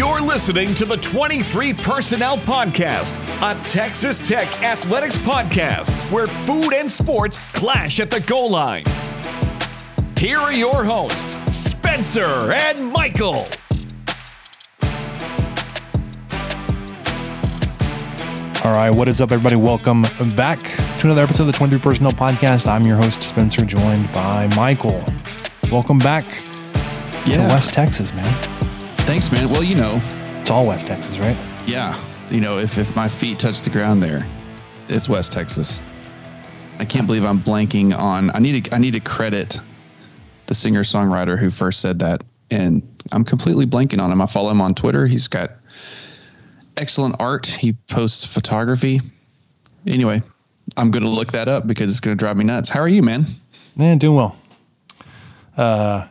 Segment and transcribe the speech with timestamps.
[0.00, 6.90] You're listening to the 23 Personnel Podcast, a Texas Tech athletics podcast where food and
[6.90, 8.84] sports clash at the goal line.
[10.16, 13.44] Here are your hosts, Spencer and Michael.
[18.64, 19.56] All right, what is up, everybody?
[19.56, 22.68] Welcome back to another episode of the 23 Personnel Podcast.
[22.68, 25.04] I'm your host, Spencer, joined by Michael.
[25.70, 26.24] Welcome back
[27.26, 28.49] to West Texas, man.
[29.06, 29.48] Thanks, man.
[29.50, 30.00] Well, you know,
[30.40, 31.36] It's all West Texas, right?
[31.66, 31.98] yeah,
[32.30, 34.26] you know, if, if my feet touch the ground there,
[34.88, 35.80] it's West Texas.
[36.78, 38.30] I can't believe I'm blanking on.
[38.34, 38.74] I need to.
[38.74, 39.58] I need to credit
[40.46, 44.20] the singer songwriter who first said that, and I'm completely blanking on him.
[44.22, 45.06] I follow him on Twitter.
[45.06, 45.50] He's got
[46.76, 47.46] excellent art.
[47.46, 49.00] He posts photography.
[49.86, 50.22] Anyway,
[50.76, 52.68] I'm going to look that up because it's going to drive me nuts.
[52.68, 53.26] How are you, man?
[53.76, 54.36] Man, doing well.
[55.56, 56.06] Uh,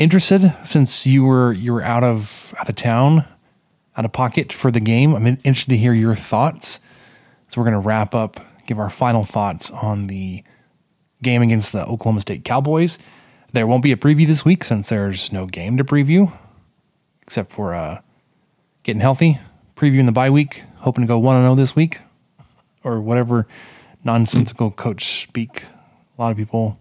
[0.00, 3.24] interested since you were you were out of out of town,
[3.96, 5.14] out of pocket for the game.
[5.14, 6.80] I'm interested to hear your thoughts.
[7.46, 10.42] So we're gonna wrap up, give our final thoughts on the
[11.22, 12.98] game against the Oklahoma State Cowboys.
[13.52, 16.32] There won't be a preview this week since there's no game to preview,
[17.22, 18.00] except for uh,
[18.84, 19.38] getting healthy,
[19.76, 22.00] previewing the bye week, hoping to go one zero this week,
[22.84, 23.46] or whatever
[24.02, 25.64] nonsensical coach speak.
[26.16, 26.78] A lot of people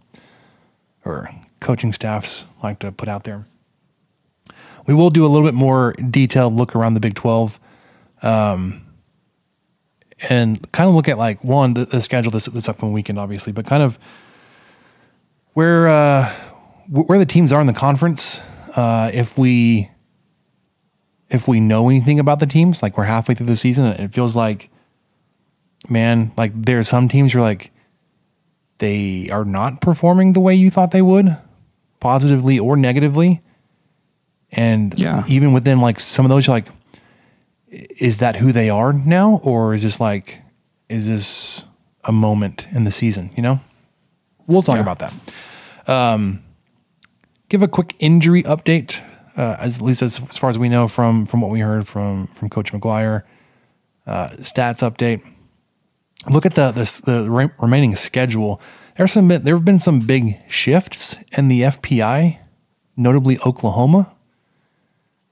[1.03, 1.29] or
[1.59, 3.45] coaching staffs like to put out there.
[4.85, 7.59] We will do a little bit more detailed look around the Big 12
[8.21, 8.85] um,
[10.27, 13.53] and kind of look at like one, the, the schedule this, this upcoming weekend, obviously,
[13.53, 13.99] but kind of
[15.53, 16.33] where, uh,
[16.89, 18.41] where the teams are in the conference.
[18.75, 19.89] Uh, if we,
[21.29, 24.35] if we know anything about the teams, like we're halfway through the season, it feels
[24.35, 24.69] like,
[25.87, 27.71] man, like there are some teams you're like,
[28.79, 31.37] they are not performing the way you thought they would,
[31.99, 33.41] positively or negatively.
[34.51, 35.23] And Yeah.
[35.27, 36.67] even within like some of those, you're like,
[37.69, 39.39] is that who they are now?
[39.43, 40.41] Or is this like,
[40.87, 41.65] is this
[42.03, 43.29] a moment in the season?
[43.35, 43.59] You know?
[44.47, 44.81] We'll talk Yeah.
[44.81, 45.13] about that.
[45.87, 46.41] Um,
[47.49, 49.01] give a quick injury update,
[49.37, 51.87] uh, as at least as, as far as we know from from what we heard
[51.87, 53.23] from from Coach McGuire.
[54.07, 55.21] Uh, stats update
[56.29, 58.59] look at the the, the re- remaining schedule.
[58.99, 62.37] There's some there have been some big shifts in the FPI,
[62.97, 64.11] notably Oklahoma.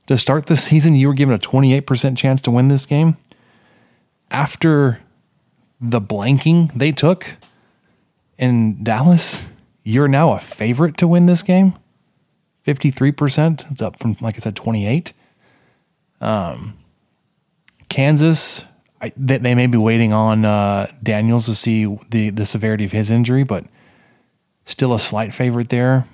[0.06, 3.18] To start the season, you were given a 28% chance to win this game.
[4.32, 5.02] After
[5.82, 7.36] the blanking they took
[8.38, 9.42] in Dallas,
[9.84, 11.74] you're now a favorite to win this game.
[12.66, 13.70] 53%.
[13.70, 15.12] It's up from, like I said, 28.
[16.22, 16.78] Um,
[17.90, 18.64] Kansas,
[19.02, 22.92] I, they, they may be waiting on uh, Daniels to see the the severity of
[22.92, 23.66] his injury, but
[24.66, 26.08] still a slight favorite there.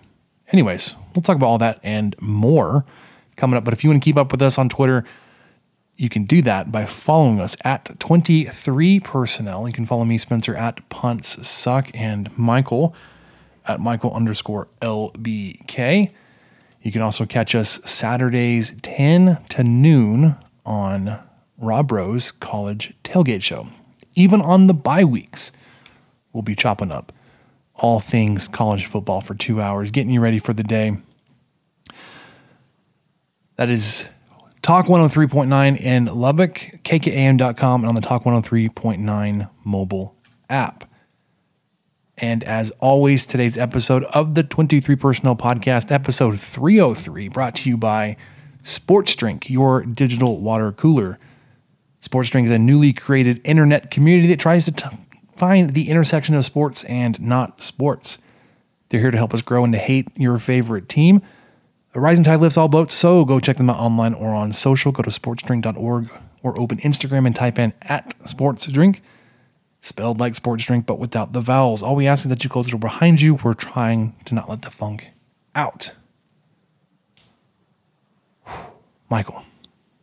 [0.52, 2.86] Anyways, we'll talk about all that and more
[3.36, 3.64] coming up.
[3.64, 5.06] But if you want to keep up with us on Twitter,
[5.96, 9.68] you can do that by following us at 23 personnel.
[9.68, 12.94] You can follow me, Spencer, at punts suck, and Michael
[13.66, 16.12] at Michael underscore LBK.
[16.82, 20.36] You can also catch us Saturdays 10 to noon
[20.66, 21.20] on
[21.64, 23.68] Rob Rose College Tailgate Show.
[24.16, 25.52] Even on the bye weeks,
[26.32, 27.12] we'll be chopping up
[27.76, 30.98] all things college football for two hours, getting you ready for the day.
[33.56, 34.06] That is
[34.62, 40.16] Talk 103.9 in Lubbock, kkam.com, and on the Talk 103.9 mobile
[40.50, 40.90] app.
[42.18, 47.76] And as always, today's episode of the 23 Personnel Podcast, episode 303, brought to you
[47.76, 48.16] by
[48.62, 51.20] Sports Drink, your digital water cooler.
[52.04, 54.90] Sports Drink is a newly created internet community that tries to t-
[55.38, 58.18] find the intersection of sports and not sports.
[58.90, 61.22] They're here to help us grow and to hate your favorite team.
[61.96, 64.92] A rising tide lifts all boats, so go check them out online or on social.
[64.92, 66.10] Go to sportsdrink.org
[66.42, 69.00] or open Instagram and type in at sportsdrink
[69.80, 71.82] spelled like sports drink, but without the vowels.
[71.82, 73.36] All we ask is that you close the door behind you.
[73.36, 75.10] We're trying to not let the funk
[75.56, 75.92] out.
[79.10, 79.42] Michael,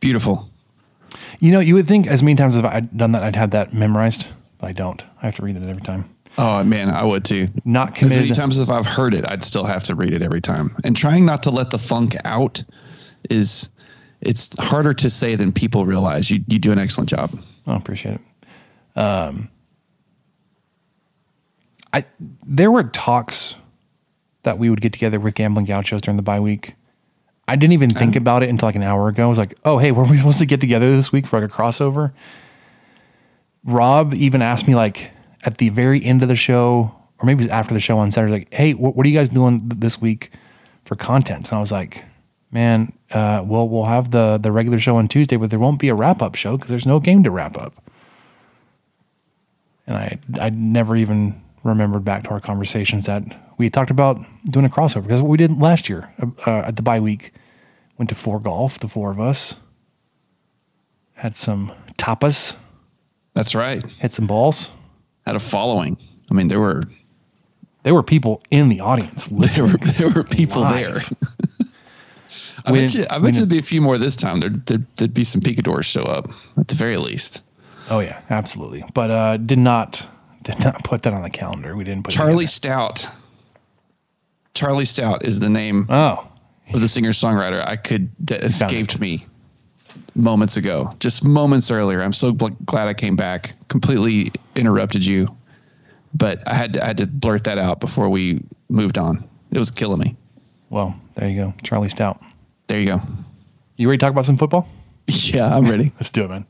[0.00, 0.49] Beautiful.
[1.40, 3.72] You know, you would think as many times as I'd done that, I'd have that
[3.72, 4.26] memorized,
[4.58, 5.02] but I don't.
[5.22, 6.04] I have to read it every time.
[6.38, 7.48] Oh man, I would too.
[7.64, 8.18] Not committed.
[8.18, 10.76] As many times as I've heard it, I'd still have to read it every time.
[10.84, 12.62] And trying not to let the funk out
[13.28, 13.68] is
[14.20, 16.30] it's harder to say than people realize.
[16.30, 17.38] You you do an excellent job.
[17.66, 18.98] I appreciate it.
[18.98, 19.48] Um,
[21.92, 22.04] I
[22.46, 23.56] there were talks
[24.42, 26.74] that we would get together with gambling gauchos during the bye week.
[27.50, 29.24] I didn't even think about it until like an hour ago.
[29.24, 31.50] I was like, "Oh, hey, were we supposed to get together this week for like
[31.50, 32.12] a crossover?"
[33.64, 35.10] Rob even asked me like
[35.42, 38.12] at the very end of the show, or maybe it was after the show on
[38.12, 40.30] Saturday, like, "Hey, what, what are you guys doing th- this week
[40.84, 42.04] for content?" And I was like,
[42.52, 45.88] "Man, uh, well, we'll have the the regular show on Tuesday, but there won't be
[45.88, 47.74] a wrap up show because there's no game to wrap up."
[49.88, 53.22] And I I never even remembered back to our conversations that
[53.58, 56.12] we talked about doing a crossover because what we did last year
[56.46, 57.32] uh, at the bye week
[57.98, 59.56] went to four golf, the four of us
[61.14, 62.56] had some tapas,
[63.34, 63.84] That's right.
[63.98, 64.70] hit some balls.
[65.26, 65.98] Had a following.
[66.30, 66.84] I mean, there were
[67.82, 69.26] There were people in the audience
[69.56, 71.08] there were there were people Live.
[71.10, 71.66] there.
[72.66, 74.40] I We bet you, I bet there'd be a few more this time.
[74.40, 77.42] There'd, there'd, there'd be some picadors show up at the very least.
[77.90, 78.84] oh yeah, absolutely.
[78.94, 80.06] But uh, did not
[80.42, 81.76] did not put that on the calendar.
[81.76, 82.46] We didn't put Charlie.
[82.46, 83.06] Stout.
[84.54, 86.26] Charlie Stout is the name Oh,
[86.74, 87.66] of the singer songwriter.
[87.66, 89.26] I could that escaped me
[90.14, 92.02] moments ago, just moments earlier.
[92.02, 93.54] I'm so bl- glad I came back.
[93.68, 95.28] Completely interrupted you,
[96.14, 99.22] but I had to, I had to blurt that out before we moved on.
[99.52, 100.16] It was killing me.
[100.68, 102.20] well, there you go, Charlie Stout.
[102.66, 103.02] There you go.
[103.76, 104.68] You ready to talk about some football?
[105.08, 105.90] Yeah, I'm ready.
[105.96, 106.46] Let's do it, man.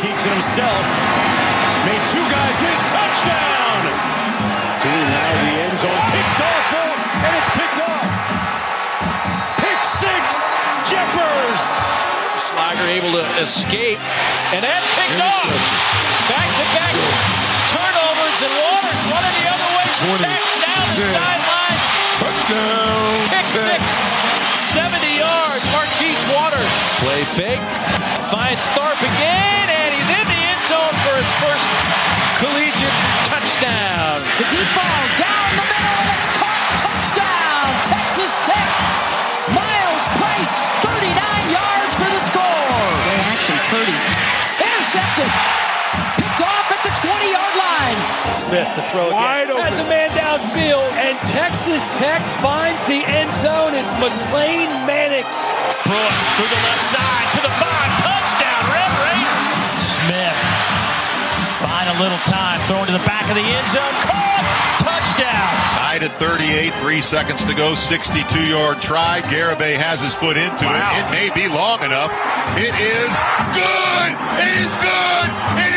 [0.00, 0.84] Keeps it himself.
[1.84, 2.80] Made two guys miss.
[2.88, 3.80] Touchdown!
[4.80, 6.02] To now the end zone.
[6.08, 6.68] Picked off,
[7.20, 8.08] and it's picked off.
[9.60, 10.56] Pick six.
[10.88, 11.64] Jeffers.
[12.48, 14.00] Slager able to escape,
[14.56, 15.44] and then picked off.
[16.32, 16.96] Back to back
[17.68, 19.86] turnovers, and Waters running the other way.
[20.16, 21.12] 20, back down the 10.
[21.12, 21.80] sideline.
[22.16, 23.12] Touchdown.
[23.28, 23.68] Pick 10.
[23.68, 23.84] six.
[24.72, 25.64] 70 yards.
[25.76, 26.72] Marquise Waters.
[27.04, 27.64] Play fake.
[28.32, 29.68] Finds Tharp again,
[30.70, 31.66] zone for his first
[32.38, 34.22] collegiate touchdown.
[34.38, 36.70] The deep ball down the middle, and it's caught.
[36.78, 38.70] Touchdown, Texas Tech.
[39.50, 41.10] Myles Price, 39
[41.50, 42.78] yards for the score.
[43.02, 43.98] Great action, Purdy.
[44.62, 45.30] Intercepted.
[46.22, 47.98] Picked off at the 20-yard line.
[48.46, 49.58] Smith to throw Wide again.
[49.58, 49.66] open.
[49.66, 53.74] Has a man downfield, and Texas Tech finds the end zone.
[53.74, 55.50] It's McLane Mannix.
[55.82, 57.54] Brooks through the left side to the
[62.26, 63.94] time, throwing to the back of the end zone.
[64.04, 64.46] Caught.
[64.80, 65.52] Touchdown.
[65.76, 69.20] Tied at 38, three seconds to go, 62-yard try.
[69.28, 70.76] Garibay has his foot into Wow.
[70.96, 71.04] it.
[71.04, 72.12] It may be long enough.
[72.56, 73.12] It is
[73.52, 74.10] good.
[74.40, 75.28] It is good.
[75.68, 75.69] It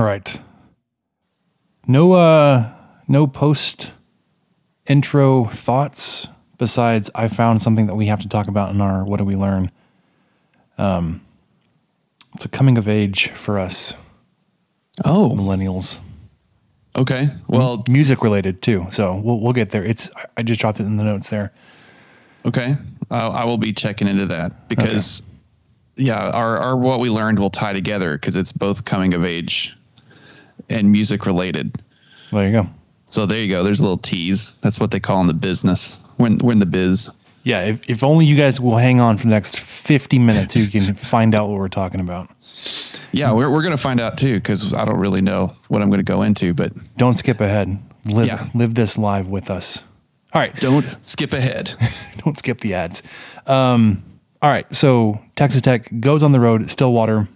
[0.00, 0.40] All right.
[1.86, 2.72] No uh
[3.06, 3.92] no post
[4.86, 6.26] intro thoughts
[6.56, 9.36] besides I found something that we have to talk about in our what do we
[9.36, 9.70] learn?
[10.78, 11.20] Um
[12.34, 13.92] it's a coming of age for us
[15.04, 15.98] Oh, millennials.
[16.96, 17.28] okay.
[17.48, 18.86] Well, Music related too.
[18.88, 19.84] So we'll we'll get there.
[19.84, 21.52] It's I- just dropped it in the notes there.
[22.46, 22.74] Okay,
[23.10, 25.20] I, I will be checking into that because,
[25.96, 29.76] yeah, our, our what we learned will tie together because it's both coming of age
[30.68, 31.82] and music related.
[32.32, 32.68] There you go.
[33.04, 33.62] So there you go.
[33.64, 34.56] There's a little tease.
[34.60, 35.98] That's what they call in the business.
[36.18, 37.10] We're in, we're in the biz.
[37.42, 40.68] Yeah, if, if only you guys will hang on for the next 50 minutes you
[40.68, 42.28] can find out what we're talking about.
[43.12, 46.02] Yeah, we're, we're gonna find out too because I don't really know what I'm gonna
[46.02, 47.78] go into, but Don't skip ahead.
[48.04, 48.48] Live Yeah.
[48.54, 49.82] live this live with us.
[50.32, 50.54] All right.
[50.56, 51.74] don't skip ahead.
[52.24, 53.02] don't skip the ads.
[53.46, 54.04] Um,
[54.42, 57.26] all right, so Texas Tech goes on the road Stillwater,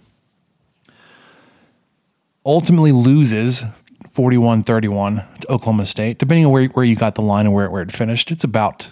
[2.45, 3.63] ultimately loses
[4.11, 6.19] 41 31 to Oklahoma State.
[6.19, 8.89] Depending on where, where you got the line and where, where it finished, it's about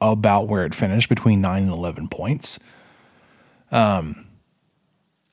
[0.00, 2.58] about where it finished between 9 and 11 points.
[3.70, 4.26] Um,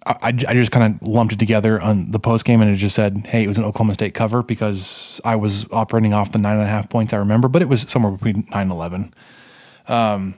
[0.05, 2.95] I, I just kind of lumped it together on the post game and it just
[2.95, 6.55] said, hey, it was an Oklahoma State cover because I was operating off the nine
[6.55, 9.13] and a half points I remember, but it was somewhere between 9 and 11
[9.87, 10.35] Um,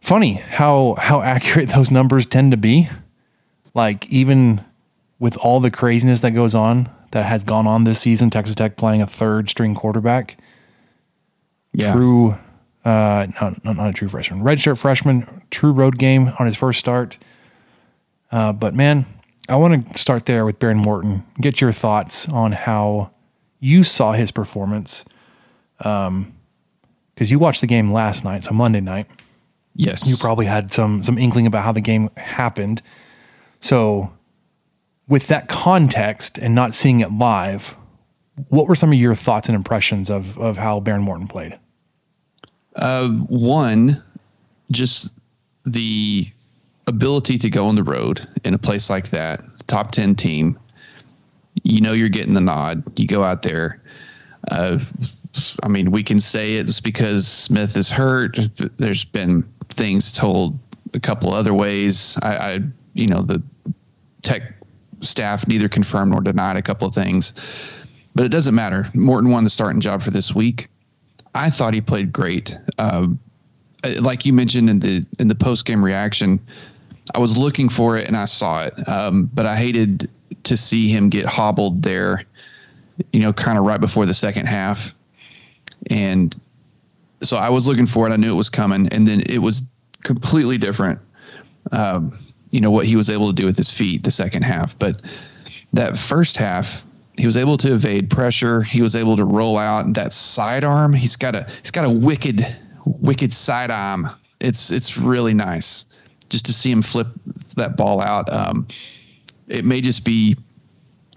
[0.00, 2.88] funny how how accurate those numbers tend to be.
[3.74, 4.64] Like even
[5.18, 8.76] with all the craziness that goes on that has gone on this season, Texas Tech
[8.76, 10.36] playing a third string quarterback
[11.72, 11.92] Yeah.
[11.92, 12.36] through
[12.84, 14.42] Uh, no, no, not a true freshman.
[14.42, 17.18] Redshirt freshman, true road game on his first start.
[18.30, 19.04] Uh, but man,
[19.48, 21.24] I want to start there with Behren Morton.
[21.40, 23.10] Get your thoughts on how
[23.58, 25.04] you saw his performance.
[25.80, 26.32] Um,
[27.14, 29.08] because you watched the game last night, so Monday night.
[29.74, 30.06] Yes.
[30.06, 32.82] You probably had some some inkling about how the game happened.
[33.58, 34.12] So,
[35.08, 37.76] with that context and not seeing it live,
[38.48, 41.58] what were some of your thoughts and impressions of of how Behren Morton played?
[42.76, 44.02] Uh, one,
[44.70, 45.12] just
[45.64, 46.30] the
[46.86, 50.58] ability to go on the road in a place like that, top 10 team,
[51.62, 52.82] you know you're getting the nod.
[52.98, 53.80] You go out there.
[54.50, 54.78] Uh,
[55.62, 58.38] I mean, we can say it's because Smith is hurt.
[58.76, 60.58] There's been things told
[60.94, 62.18] a couple other ways.
[62.22, 62.60] I, I
[62.94, 63.42] you know, the
[64.22, 64.55] tech
[65.00, 67.32] staff neither confirmed nor denied a couple of things,
[68.14, 68.90] but it doesn't matter.
[68.94, 70.68] Morton won the starting job for this week.
[71.34, 72.56] I thought he played great.
[72.78, 73.18] Um,
[74.00, 76.40] like you mentioned in the in the post game reaction,
[77.14, 80.10] I was looking for it and I saw it, um, but I hated
[80.44, 82.24] to see him get hobbled there.
[83.12, 84.94] You know, kind of right before the second half,
[85.90, 86.34] and
[87.22, 88.12] so I was looking for it.
[88.12, 89.62] I knew it was coming, and then it was
[90.02, 90.98] completely different.
[91.72, 92.18] Um,
[92.50, 95.02] you know what he was able to do with his feet the second half, but
[95.72, 96.82] that first half,
[97.16, 98.62] he was able to evade pressure.
[98.62, 100.92] He was able to roll out that sidearm.
[100.92, 102.46] He's got a he's got a wicked
[102.84, 104.10] wicked side arm.
[104.40, 105.86] It's it's really nice
[106.28, 107.08] just to see him flip
[107.56, 108.32] that ball out.
[108.32, 108.66] Um,
[109.48, 110.36] it may just be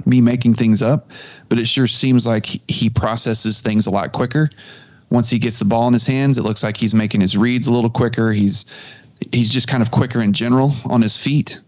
[0.05, 1.09] me making things up,
[1.49, 4.49] but it sure seems like he processes things a lot quicker.
[5.09, 7.67] Once he gets the ball in his hands, it looks like he's making his reads
[7.67, 8.31] a little quicker.
[8.31, 8.65] He's
[9.31, 11.59] he's just kind of quicker in general on his feet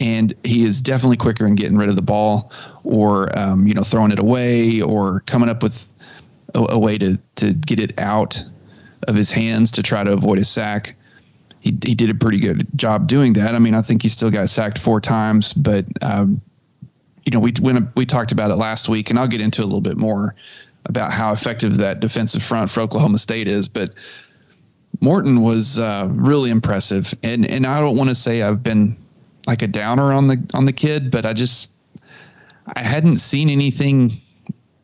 [0.00, 2.50] and he is definitely quicker in getting rid of the ball
[2.84, 5.92] or um, you know throwing it away or coming up with
[6.54, 8.42] a, a, way to to get it out
[9.08, 10.94] of his hands to try to avoid a sack.
[11.60, 13.54] He he did a pretty good job doing that.
[13.54, 16.40] I mean, I think he still got sacked four times, but um,
[17.26, 19.64] you know we when we talked about it last week, and I'll get into a
[19.64, 20.34] little bit more
[20.86, 23.94] about how effective that defensive front for Oklahoma State is, but.
[25.00, 28.96] Morton was uh, really impressive, and and I don't want to say I've been
[29.46, 31.70] like a downer on the on the kid, but I just
[32.76, 34.20] I hadn't seen anything,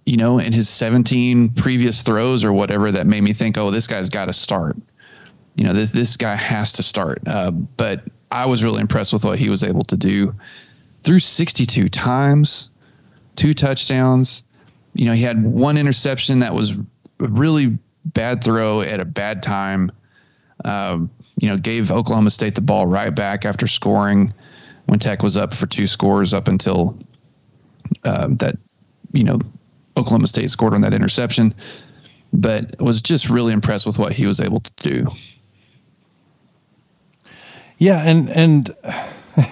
[0.06, 3.87] you know, in his 17 previous throws or whatever that made me think, oh, this
[3.87, 4.76] guy's got to start.
[5.54, 7.20] You know, this this guy has to start.
[7.26, 10.35] Uh, but I was really impressed with what he was able to do
[11.02, 12.70] through 62 times,
[13.37, 14.42] two touchdowns.
[14.94, 19.42] You know, he had one interception that was a really bad throw at a bad
[19.42, 19.92] time.
[20.64, 24.32] Um, you know, gave Oklahoma State the ball right back after scoring
[24.86, 26.96] when Tech was up for two scores up until
[28.04, 28.56] uh, that,
[29.12, 29.38] you know,
[29.96, 31.54] Oklahoma State scored on that interception.
[32.32, 35.06] But was just really impressed with what he was able to do.
[37.78, 38.75] Yeah, and and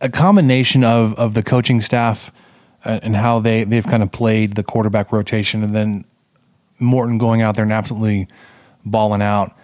[0.00, 2.32] a combination of of the coaching staff
[2.84, 6.04] uh, and how they they've kind of played the quarterback rotation, and then
[6.78, 8.28] Morton going out there and absolutely
[8.86, 9.54] balling out.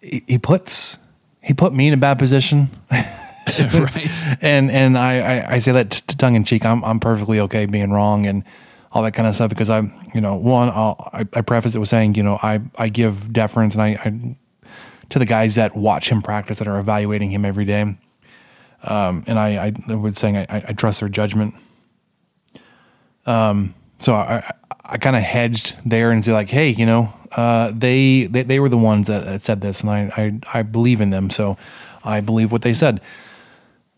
[0.00, 0.98] He, he puts
[1.42, 2.68] he put me in a bad position.
[2.90, 4.24] right.
[4.42, 6.66] And and I, I, I say that t- tongue in cheek.
[6.66, 8.44] I'm I'm perfectly okay being wrong and
[8.92, 11.78] all that kind of stuff because I'm you know one I'll, I I preface it
[11.78, 14.36] with saying you know I I give deference and I, I
[15.10, 17.96] to the guys that watch him practice that are evaluating him every day.
[18.82, 21.54] Um, and I, I was saying I, I trust their judgment.
[23.26, 24.52] Um, so I,
[24.84, 28.60] I kind of hedged there and say like, hey, you know, uh, they, they they
[28.60, 31.56] were the ones that, said this, and I, I I believe in them, so
[32.04, 33.00] I believe what they said.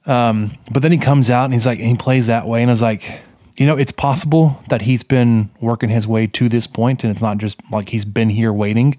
[0.07, 2.71] Um, but then he comes out and he's like, and he plays that way, and
[2.71, 3.21] I was like,
[3.57, 7.23] you know, it's possible that he's been working his way to this point, and it's
[7.23, 8.99] not just like he's been here waiting.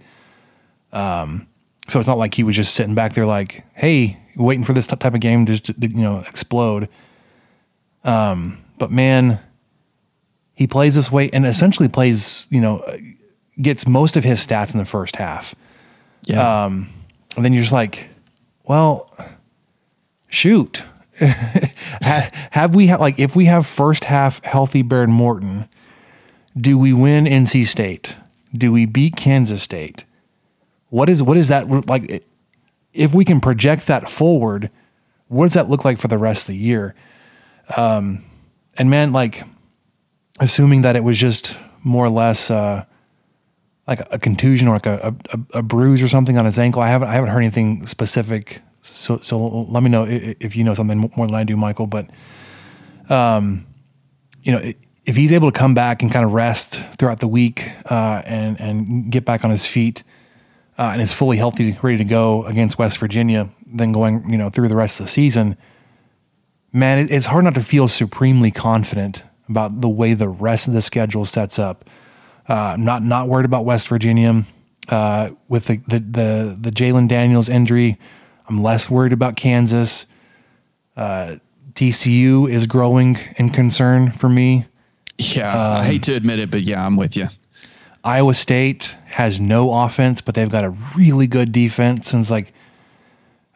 [0.93, 1.47] Um,
[1.87, 4.87] so it's not like he was just sitting back there like, hey, waiting for this
[4.87, 6.87] type of game to, to you know explode.
[8.03, 9.39] Um, but man,
[10.53, 12.83] he plays this way and essentially plays, you know,
[13.59, 15.55] gets most of his stats in the first half.
[16.25, 16.65] Yeah.
[16.65, 16.89] Um,
[17.35, 18.09] and then you're just like,
[18.63, 19.09] well,
[20.29, 20.83] shoot.
[22.01, 25.67] have we ha- like if we have first half healthy Behren Morton,
[26.57, 28.15] do we win NC State?
[28.55, 30.03] Do we beat Kansas State?
[30.89, 32.25] What is what is that like?
[32.93, 34.69] If we can project that forward,
[35.27, 36.93] what does that look like for the rest of the year?
[37.77, 38.25] Um,
[38.77, 39.43] and man, like,
[40.39, 42.83] assuming that it was just more or less uh,
[43.87, 46.81] like a contusion or like a, a, a, bruise or something on his ankle.
[46.81, 48.61] I haven't I haven't heard anything specific.
[48.81, 51.87] So so let me know if you know something more than I do, Michael.
[51.87, 52.09] But
[53.09, 53.65] um,
[54.43, 54.73] you know,
[55.05, 58.59] if he's able to come back and kind of rest throughout the week uh, and
[58.59, 60.03] and get back on his feet,
[60.77, 64.49] uh, and is fully healthy, ready to go against West Virginia, then going you know
[64.49, 65.57] through the rest of the season,
[66.71, 70.81] man, it's hard not to feel supremely confident about the way the rest of the
[70.81, 71.89] schedule sets up.
[72.51, 74.43] Uh, not not worried about West Virginia
[74.89, 77.97] uh, with the the the, the Jalon Daniels injury.
[78.49, 80.05] I'm less worried about Kansas.
[80.97, 81.37] Uh,
[81.75, 84.65] TCU is growing in concern for me.
[85.17, 87.29] Yeah, um, I hate to admit it, but yeah, I'm with you.
[88.03, 92.11] Iowa State has no offense, but they've got a really good defense.
[92.11, 92.51] And it's like,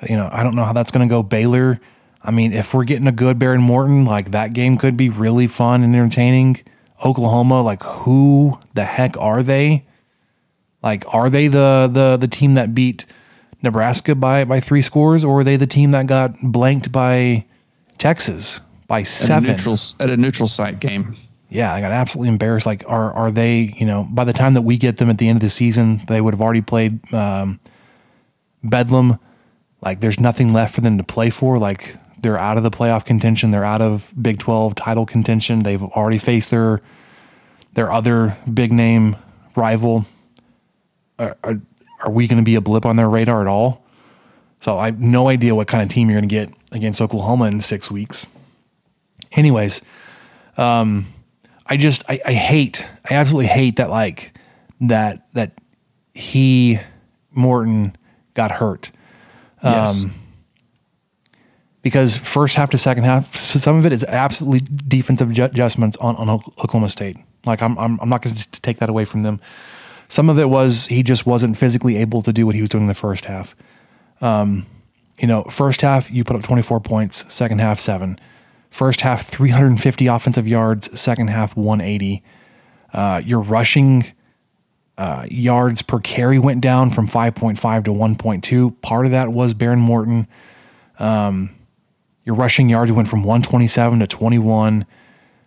[0.07, 1.21] you know, I don't know how that's going to go.
[1.21, 1.81] Baylor,
[2.23, 5.47] I mean, if we're getting a good Behren Morton, like that game could be really
[5.47, 6.61] fun and entertaining.
[7.05, 9.85] Oklahoma, like who the heck are they?
[10.81, 13.05] Like, are they the the the team that beat
[13.61, 17.45] Nebraska by by three scores, or are they the team that got blanked by
[17.97, 21.15] Texas by seven at a neutral, at a neutral site game?
[21.49, 22.65] Yeah, I got absolutely embarrassed.
[22.65, 23.73] Like, are are they?
[23.77, 26.01] You know, by the time that we get them at the end of the season,
[26.07, 27.59] they would have already played um,
[28.63, 29.19] Bedlam.
[29.81, 31.57] Like, there's nothing left for them to play for.
[31.57, 31.95] Like,
[32.25, 33.51] they're out of the playoff contention.
[33.51, 35.61] They're out of Big Twelve title contention.
[35.61, 36.81] They've already faced their
[37.75, 39.15] their other big name
[39.55, 40.05] rival
[41.19, 41.61] are, are,
[42.03, 43.85] are we going to be a blip on their radar at all?
[44.59, 47.45] So I have no idea what kind of team you're going to get against Oklahoma
[47.45, 48.25] in six weeks.
[49.33, 49.81] Anyways,
[50.57, 51.05] um,
[51.67, 54.37] I just I, I hate I absolutely hate that like
[54.81, 55.51] that that
[56.13, 56.79] he
[57.31, 57.95] Morton
[58.33, 58.91] got hurt.
[59.61, 60.05] Um, yes.
[61.85, 66.31] Because first half to second half, some of it is absolutely defensive adjustments on, on
[66.31, 67.15] Oklahoma State.
[67.45, 69.39] Like I'm I'm, I'm not going to take that away from them.
[70.07, 72.85] Some of it was he just wasn't physically able to do what he was doing
[72.85, 73.55] in the first half.
[74.19, 74.65] Um,
[75.19, 78.19] you know, first half you put up 24 points, second half seven.
[78.71, 82.23] First half 350 offensive yards, second half 180.
[82.93, 84.07] Uh, your rushing
[84.97, 88.81] uh, yards per carry went down from 5.5 to 1.2.
[88.81, 90.27] Part of that was Behren Morton.
[90.97, 91.51] Um,
[92.25, 94.85] your rushing yards went from 127 to 21.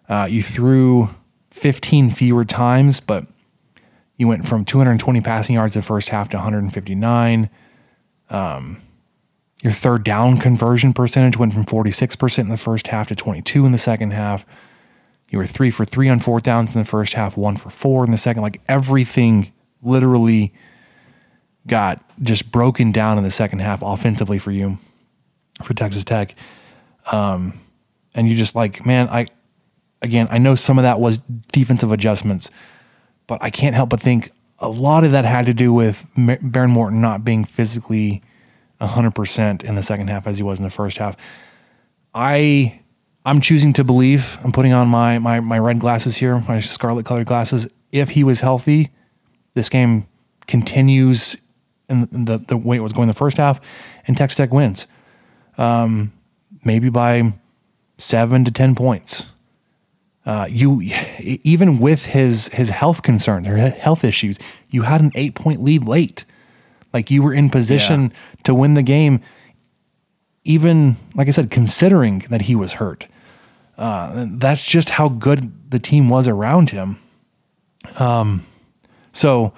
[0.08, 1.10] Uh, you threw
[1.50, 3.26] 15 fewer times, but
[4.16, 7.50] you went from 220 passing yards in the first half to 159.
[8.30, 8.82] Um,
[9.62, 13.72] your third down conversion percentage went from 46% in the first half to 22 in
[13.72, 14.46] the second half.
[15.30, 18.04] You were three for three on fourth downs in the first half, one for four
[18.04, 18.42] in the second.
[18.42, 19.52] Like everything
[19.82, 20.54] literally
[21.66, 24.78] got just broken down in the second half offensively for you,
[25.62, 26.34] for Texas Tech.
[27.10, 27.60] Um,
[28.14, 29.28] and you just like, man, I,
[30.02, 31.18] again, I know some of that was
[31.52, 32.50] defensive adjustments
[33.28, 36.70] but I can't help but think a lot of that had to do with Behren
[36.70, 38.22] Morton not being physically
[38.80, 41.16] 100% in the second half as he was in the first half.
[42.12, 42.80] I
[43.24, 44.38] I'm choosing to believe.
[44.42, 47.68] I'm putting on my my my red glasses here, my scarlet colored glasses.
[47.92, 48.90] If he was healthy,
[49.54, 50.08] this game
[50.46, 51.36] continues
[51.88, 53.60] in the the way it was going the first half,
[54.06, 54.86] and Texas Tech wins,
[55.58, 56.12] um,
[56.64, 57.32] maybe by
[57.98, 59.30] seven to ten points
[60.28, 60.82] uh, you
[61.22, 65.84] even with his his health concerns or health issues, you had an eight point lead
[65.84, 66.26] late.
[66.92, 68.42] Like you were in position yeah.
[68.44, 69.22] to win the game,
[70.44, 73.08] even like I said, considering that he was hurt.
[73.78, 76.98] Uh, that's just how good the team was around him.
[77.98, 78.44] Um,
[79.12, 79.54] so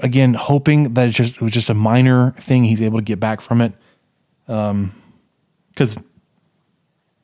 [0.00, 2.64] again, hoping that it's just, it was just a minor thing.
[2.64, 3.74] He's able to get back from it.
[4.48, 4.92] Um,
[5.76, 5.96] because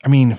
[0.05, 0.39] I mean,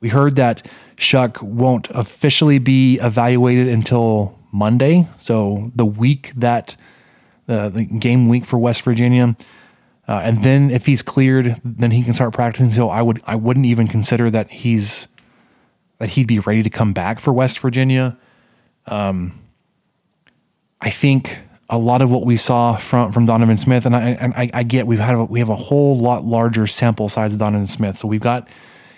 [0.00, 0.66] we heard that
[0.96, 5.06] Shough won't officially be evaluated until Monday.
[5.18, 6.76] So the week that
[7.46, 9.36] the, the game week for West Virginia.
[10.08, 12.70] Uh, and then if he's cleared, then he can start practicing.
[12.70, 15.06] So I would I wouldn't even consider that he's
[15.98, 18.16] that he'd be ready to come back for West Virginia.
[18.86, 19.40] Um,
[20.80, 24.34] I think a lot of what we saw from from Donovan Smith, and I and
[24.34, 27.38] I, I get we've had a, we have a whole lot larger sample size of
[27.38, 27.98] Donovan Smith.
[27.98, 28.48] So we've got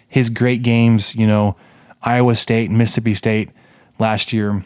[0.07, 1.57] his great games, you know,
[2.03, 3.51] Iowa State, Mississippi State
[3.99, 4.65] last year.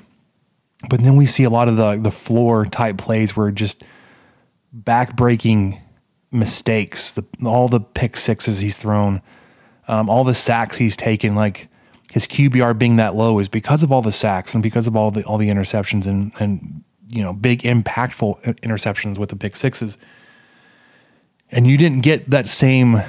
[0.88, 3.84] But then we see a lot of the the floor type plays where just
[4.76, 5.80] backbreaking
[6.32, 9.22] mistakes, the, all the pick sixes he's thrown,
[9.86, 11.68] um, all the sacks he's taken, like
[12.12, 15.10] his QBR being that low is because of all the sacks and because of all
[15.10, 19.98] the all the interceptions and and you know big impactful interceptions with the pick sixes.
[21.50, 23.02] And you didn't get that same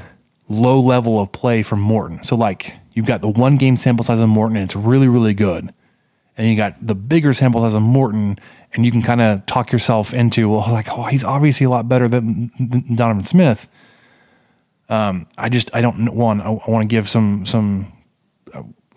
[0.49, 2.21] low level of play from Morton.
[2.23, 5.33] So like you've got the one game sample size of Morton and it's really, really
[5.33, 5.73] good.
[6.37, 8.37] And you got the bigger sample size of Morton
[8.73, 11.87] and you can kind of talk yourself into, well, like, oh, he's obviously a lot
[11.87, 13.67] better than, than Donovan Smith.
[14.89, 17.91] Um, I just, I don't want, I, I want to give some, some,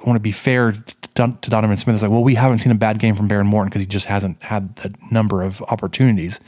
[0.07, 2.99] want to be fair to Donovan Smith, it's like, well, we haven't seen a bad
[2.99, 6.41] game from Behren Morton because he just hasn't had the number of opportunities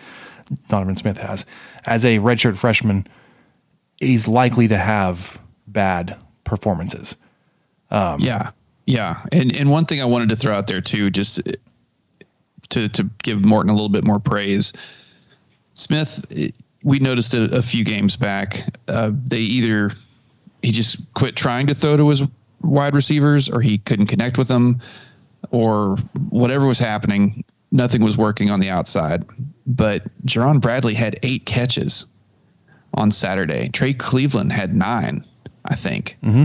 [0.68, 1.44] Donovan Smith has.
[1.86, 3.06] As a redshirt freshman,
[3.98, 7.16] he's likely to have bad performances.
[7.90, 8.50] Um, yeah,
[8.86, 11.40] yeah, and and one thing I wanted to throw out there too, just
[12.70, 14.72] to to give Morton a little bit more praise.
[15.74, 16.24] Smith,
[16.82, 18.64] we noticed it a few games back.
[18.88, 19.92] Uh, they either
[20.62, 22.22] he just quit trying to throw to his
[22.62, 24.80] wide receivers, or he couldn't connect with them,
[25.50, 25.96] or
[26.30, 27.44] whatever was happening.
[27.70, 29.24] Nothing was working on the outside.
[29.66, 32.06] But Jerand Bradley had eight catches
[32.94, 33.68] on Saturday.
[33.68, 35.24] Trey Cleveland had nine,
[35.66, 36.16] I think.
[36.22, 36.44] Mm-hmm.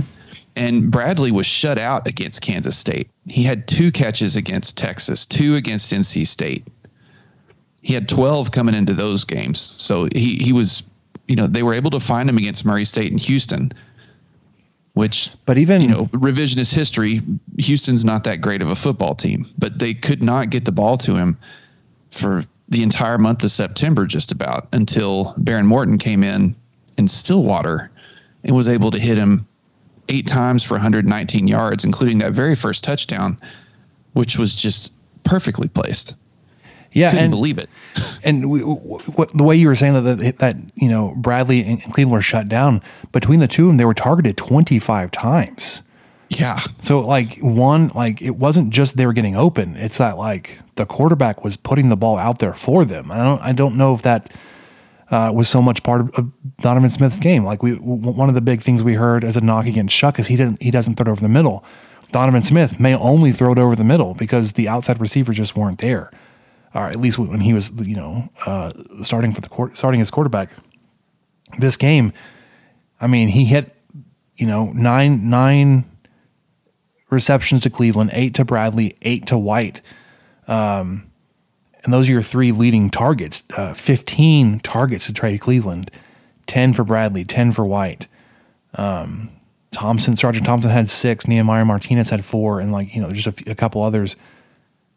[0.56, 3.10] And Bradley was shut out against Kansas State.
[3.28, 6.68] He had two catches against Texas, two against NC State.
[7.82, 9.60] He had 12 coming into those games.
[9.60, 10.84] So he, he was,
[11.28, 13.72] you know, they were able to find him against Murray State and Houston,
[14.94, 17.22] which, but even, you know, revisionist history,
[17.58, 20.98] Houston's not that great of a football team, but they could not get the ball
[20.98, 21.38] to him
[22.12, 26.56] for the entire month of September, just about until Behren Morton came in
[26.98, 27.90] in Stillwater
[28.44, 29.48] and was able to hit him
[30.10, 33.40] eight times for 119 yards, including that very first touchdown,
[34.14, 36.16] which was just perfectly placed.
[36.94, 37.70] Yeah, Couldn't and believe it.
[38.24, 41.82] and we, what, the way you were saying that, that that you know Bradley and
[41.84, 45.82] Cleveland were shut down between the two of them, they were targeted 25 times.
[46.30, 46.62] Yeah.
[46.82, 49.76] So like one, like it wasn't just they were getting open.
[49.76, 53.12] It's that like the quarterback was putting the ball out there for them.
[53.12, 54.32] I don't, I don't know if that
[55.12, 57.44] uh, was so much part of, of, Donovan Smith's game.
[57.44, 60.18] Like we, w- one of the big things we heard as a knock against Shough
[60.18, 61.64] is he didn't, he doesn't throw it over the middle.
[62.12, 65.80] Donovan Smith may only throw it over the middle because the outside receivers just weren't
[65.80, 66.12] there,
[66.74, 70.12] or at least when he was, you know, uh, starting for the court, starting as
[70.12, 70.50] quarterback.
[71.60, 72.14] This game,
[73.00, 73.76] I mean, he hit,
[74.38, 75.86] you know, nine nine
[77.10, 79.82] receptions to Cleveland, eight to Bradley, eight to White.
[80.48, 81.12] Um,
[81.84, 83.44] and those are your three leading targets.
[83.56, 85.92] Uh, 15 targets to Trey Cleveland,
[86.48, 88.08] 10 for Bradley, 10 for White.
[88.76, 89.30] Um,
[89.72, 93.52] Thompson, Sergeant Thompson had six, Nehemiah Martinez had four, and like, you know, just a,
[93.52, 94.16] a couple others.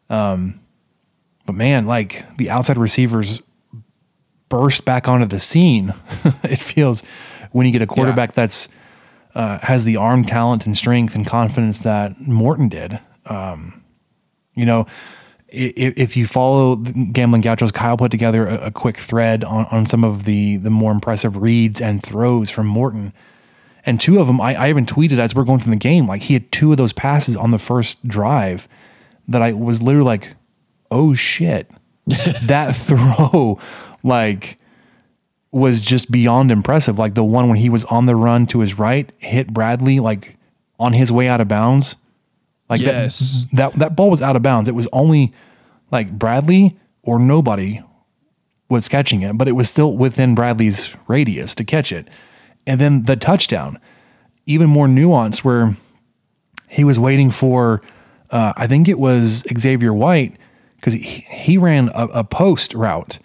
[0.09, 0.59] Um,
[1.47, 3.41] but man, like the outside receivers
[4.49, 5.93] burst back onto the scene.
[6.43, 7.01] it feels
[7.51, 8.35] when you get a quarterback yeah.
[8.35, 8.69] that's
[9.33, 12.99] uh, has the arm talent and strength and confidence that Morton did.
[13.25, 13.83] Um,
[14.55, 14.87] you know,
[15.47, 19.85] if, if, you follow Gambling Gauchos, Kyle put together a, a, quick thread on, on
[19.85, 23.13] some of the the more impressive reads and throws from Morton.
[23.85, 26.23] And two of them, I, I even tweeted as we're going through the game, like
[26.23, 28.67] he had two of those passes on the first drive
[29.27, 30.33] that I was literally like,
[30.91, 31.69] oh shit,
[32.05, 33.59] that throw,
[34.03, 34.57] like
[35.51, 36.99] was just beyond impressive.
[36.99, 40.37] Like the one when he was on the run to his right, hit Bradley like
[40.79, 41.95] on his way out of bounds.
[42.69, 43.45] Like yes.
[43.53, 44.67] that, that that ball was out of bounds.
[44.67, 45.33] It was only
[45.91, 47.81] like Bradley or nobody
[48.69, 52.09] was catching it, but it was still within Bradley's radius to catch it.
[52.65, 53.79] And then the touchdown,
[54.45, 55.77] even more nuance where
[56.67, 57.81] he was waiting for
[58.29, 60.35] uh, I think it was Xavier White
[60.77, 63.19] because he, he ran a, a post route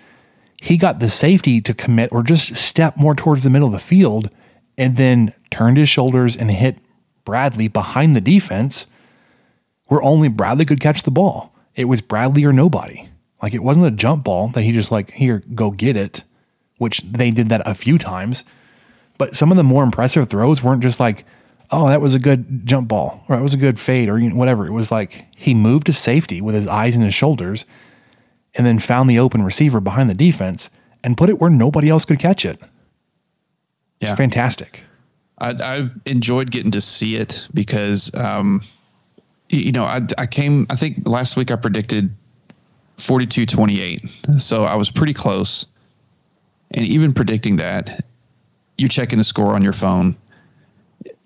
[0.62, 3.80] he got the safety to commit or just step more towards the middle of the
[3.80, 4.30] field
[4.78, 6.78] and then turned his shoulders and hit
[7.24, 8.86] Bradley behind the defense
[9.86, 11.52] where only Bradley could catch the ball.
[11.74, 13.08] It was Bradley or nobody.
[13.42, 16.22] Like it wasn't a jump ball that he just like, here, go get it,
[16.78, 18.44] which they did that a few times.
[19.18, 21.24] But some of the more impressive throws weren't just like,
[21.72, 24.30] oh, that was a good jump ball or that was a good fade or you
[24.30, 24.66] know, whatever.
[24.66, 27.64] It was like he moved to safety with his eyes and his shoulders
[28.54, 30.68] and then found the open receiver behind the defense
[31.02, 32.60] and put it where nobody else could catch it.
[34.00, 34.10] Yeah.
[34.10, 34.82] It's fantastic.
[35.38, 38.62] I, I enjoyed getting to see it because, um,
[39.48, 42.14] you know, I, I came, I think last week I predicted
[42.98, 44.02] 42 28.
[44.38, 45.66] So I was pretty close.
[46.72, 48.04] And even predicting that,
[48.78, 50.16] you're checking the score on your phone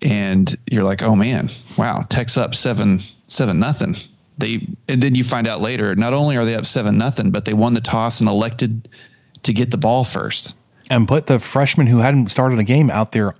[0.01, 3.95] and you're like, oh man, wow, Tech's up seven, seven, nothing.
[4.37, 7.45] They and then you find out later not only are they up seven nothing but
[7.45, 8.87] they won the toss and elected
[9.43, 10.53] to get the ball first.
[10.89, 13.35] And put the freshman who hadn't started a game out there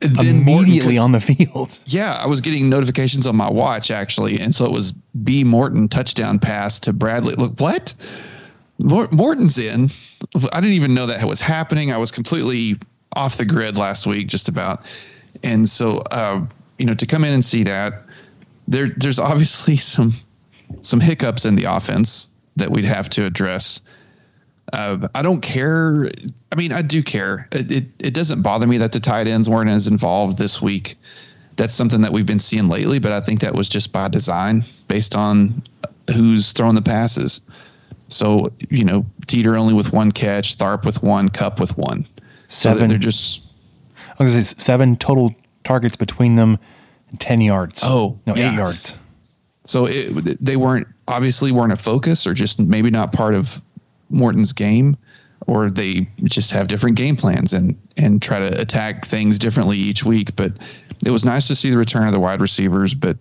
[0.00, 1.78] immediately Morton, on the field.
[1.86, 5.42] Yeah i was getting notifications on my watch actually and so it was b.
[5.42, 7.34] Morton touchdown pass to bradley.
[7.34, 7.94] Look what?
[8.78, 9.90] Morton's in.
[10.52, 11.92] I didn't even know that was happening.
[11.92, 12.78] I was completely
[13.14, 14.84] off the grid last week just about
[15.42, 16.44] and so uh,
[16.78, 18.04] you know to come in and see that
[18.68, 20.12] there there's obviously some
[20.82, 23.82] some hiccups in the offense that we'd have to address.
[24.72, 26.10] Uh, I don't care.
[26.50, 27.48] I mean, I do care.
[27.52, 30.96] It, it, it doesn't bother me that the tight ends weren't as involved this week
[31.56, 34.64] that's something that we've been seeing lately, but I think that was just by design
[34.88, 35.62] based on
[36.12, 37.40] who's throwing the passes.
[38.08, 42.06] So, you know, Teeter only with one catch, Tharp with one, Cupp with one.
[42.48, 42.82] Seven.
[42.82, 43.42] So they're just
[44.18, 46.58] I was gonna say seven total targets between them,
[47.18, 47.80] ten yards.
[47.84, 48.52] Oh, no, yeah.
[48.52, 48.96] eight yards.
[49.64, 53.60] so it, they weren't obviously weren't a focus or just maybe not part of
[54.10, 54.96] Morton's game
[55.46, 60.04] or they just have different game plans and and try to attack things differently each
[60.04, 60.52] week but
[61.04, 63.16] it was nice to see the return of the wide receivers but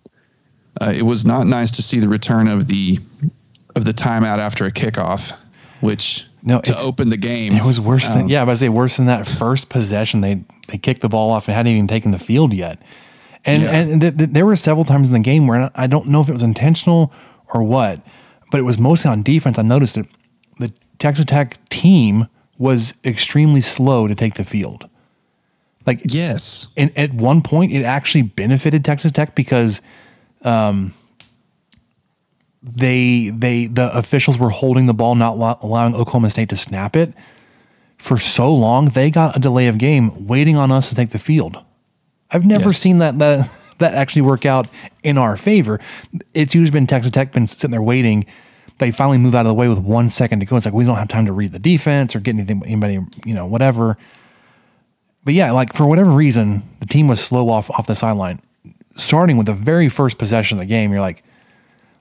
[0.82, 3.00] uh, it was not nice to see the return of the
[3.76, 5.34] of the timeout after a kickoff
[5.82, 8.70] which No, to open the game It was worse than um, yeah, but I say
[8.70, 10.22] worse than that first possession.
[10.22, 12.82] They they kicked the ball off and hadn't even taken the field yet.
[13.46, 13.72] And Yeah.
[13.72, 16.28] and th- th- there were several times in the game where I don't know if
[16.30, 17.14] it was intentional
[17.54, 18.02] or what,
[18.52, 19.58] but it was mostly on defense.
[19.58, 20.06] I noticed it.
[20.60, 22.28] The Texas Tech team
[22.58, 24.90] was extremely slow to take the field.
[25.86, 29.82] Like yes and at one point it actually benefited Texas Tech because
[30.44, 30.94] um,
[32.64, 36.96] they they the officials were holding the ball, not allow- allowing Oklahoma State to snap
[36.96, 37.14] it
[37.98, 38.86] for so long.
[38.90, 41.58] They got a delay of game, waiting on us to take the field.
[42.32, 42.78] I've never Yes.
[42.80, 43.50] seen that that
[43.80, 44.68] that actually work out
[45.04, 45.80] in our favor.
[46.34, 48.26] It's usually been Texas Tech been sitting there waiting.
[48.80, 50.56] They finally move out of the way with one second to go.
[50.56, 53.34] It's like we don't have time to read the defense or get anything, anybody, you
[53.34, 53.98] know, whatever.
[55.26, 58.42] But yeah, like for whatever reason, the team was slow off off the sideline.
[58.96, 61.24] Starting with the very first possession of the game, you're like,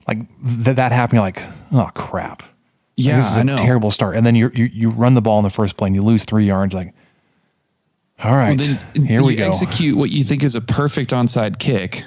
[0.07, 0.17] like
[0.63, 1.17] th- that happened.
[1.17, 2.41] You're like, oh crap.
[2.41, 2.49] Like,
[2.95, 4.15] yeah this is a I know terrible start.
[4.15, 6.23] And then you you you run the ball in the first play and you lose
[6.25, 6.73] three yards.
[6.73, 6.93] Like,
[8.23, 9.47] all right, Well, then here we you go.
[9.47, 12.03] Execute what you think is a perfect onside kick,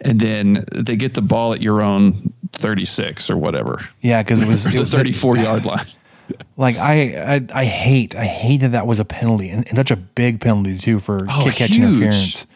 [0.00, 4.48] and then they get the ball at your own 36 or whatever, yeah, because it
[4.48, 5.86] was the was- 34 yard line.
[6.56, 9.90] Like I, I I hate I hate that that was a penalty and, and such
[9.90, 12.46] a big penalty too for Oh, kick catch interference.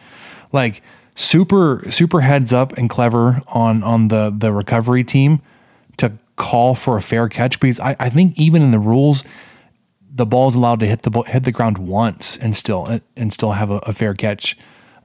[0.51, 0.81] Like
[1.19, 5.41] super super heads up and clever on on the the recovery team
[5.97, 9.23] to call for a fair catch because I, I think even in the rules
[10.13, 13.53] the ball is allowed to hit the hit the ground once and still and still
[13.53, 14.55] have a, a fair catch.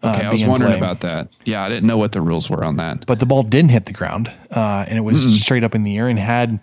[0.02, 0.78] uh, Okay, I was wondering play.
[0.78, 1.28] about that.
[1.46, 3.06] Yeah, I didn't know what the rules were on that.
[3.06, 5.96] but the ball didn't hit the ground, uh, and it was straight up in the
[5.96, 6.60] air and had,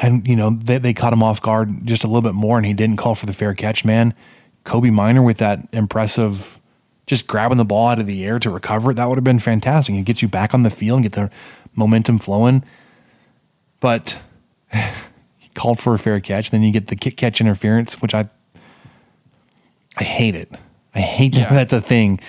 [0.00, 2.66] and you know they, they caught him off guard just a little bit more, and
[2.66, 3.84] he didn't call for the fair catch.
[3.84, 4.14] Man,
[4.64, 6.58] Kobe Miner with that impressive,
[7.06, 9.38] just grabbing the ball out of the air to recover it, that would have been
[9.38, 9.94] fantastic.
[9.94, 11.30] and get you back on the field and get the
[11.74, 12.62] momentum flowing.
[13.80, 14.18] But
[14.72, 18.28] he called for a fair catch, then you get the kick catch interference, which I
[19.96, 20.50] I hate it.
[20.94, 22.20] I hate that that's a thing.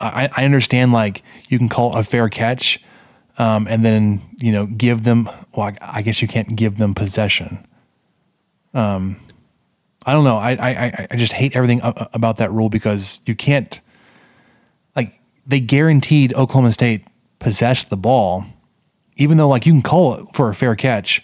[0.00, 2.80] I, I understand like you can call a fair catch,
[3.38, 5.28] um, and then you know give them.
[5.54, 7.64] Well, I, I guess you can't give them possession.
[8.74, 9.20] Um,
[10.04, 10.38] I don't know.
[10.38, 13.80] I I- I just hate everything about that rule because you can't.
[15.46, 17.06] They guaranteed Oklahoma State
[17.38, 18.44] possessed the ball,
[19.16, 21.22] even though like you can call it for a fair catch,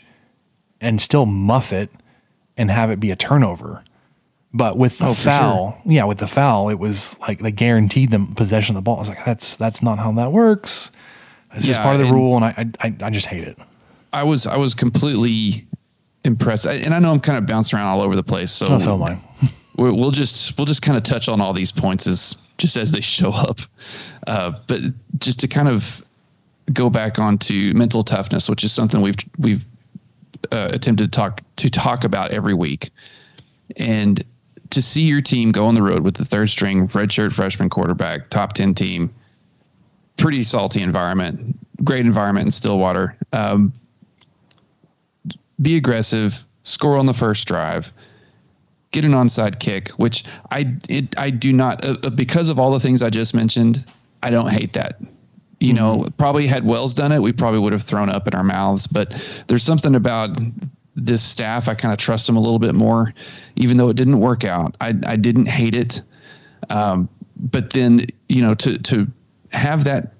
[0.81, 1.90] and still muff it,
[2.57, 3.85] and have it be a turnover.
[4.52, 8.35] But with the Oh, foul, yeah, with the foul, it was like they guaranteed them
[8.35, 8.96] possession of the ball.
[8.96, 10.90] I was like, that's that's not how that works.
[11.54, 13.59] It's just part of the rule, and I, I I just hate it.
[14.12, 15.66] I was I was completely
[16.24, 18.50] impressed, I- and I know I'm kind of bouncing around all over the place.
[18.50, 19.18] So, Oh, so am I.
[19.76, 22.92] we- we'll just we'll just kind of touch on all these points as just as
[22.92, 23.61] they show up.
[24.27, 24.83] Uh, but
[25.18, 26.05] just to kind of
[26.73, 29.64] go back onto mental toughness, which is something we've we've
[30.53, 32.90] uh, attempted to talk to talk about every week,
[33.77, 34.23] and
[34.71, 38.29] to see your team go on the road with the third string redshirt freshman quarterback,
[38.29, 39.12] top ten team,
[40.16, 43.16] pretty salty environment, great environment in Stillwater.
[43.33, 43.73] Um,
[45.61, 47.90] be aggressive, score on the first drive,
[48.90, 52.70] get an onside kick, which I it, I do not uh, uh, because of all
[52.70, 53.85] the things I just mentioned.
[54.22, 55.01] I don't hate that.
[55.61, 58.44] You know, probably had Wells done it, we probably would have thrown up in our
[58.44, 58.87] mouths.
[58.87, 60.38] But there's something about
[60.94, 61.68] this staff.
[61.68, 63.12] I kind of trust them a little bit more,
[63.57, 64.77] even though it didn't work out.
[64.81, 66.03] I I didn't hate it,
[66.70, 69.07] um, but then you know to to
[69.53, 70.14] have that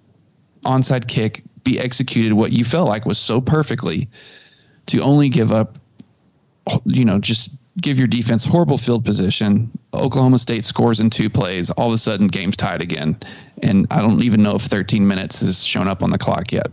[0.65, 4.09] onside kick be executed what you felt like was so perfectly
[4.87, 5.79] to only give up
[6.85, 11.71] you know just give your defense horrible field position oklahoma state scores in two plays
[11.71, 13.17] all of a sudden game's tied again
[13.63, 16.71] and i don't even know if 13 minutes has shown up on the clock yet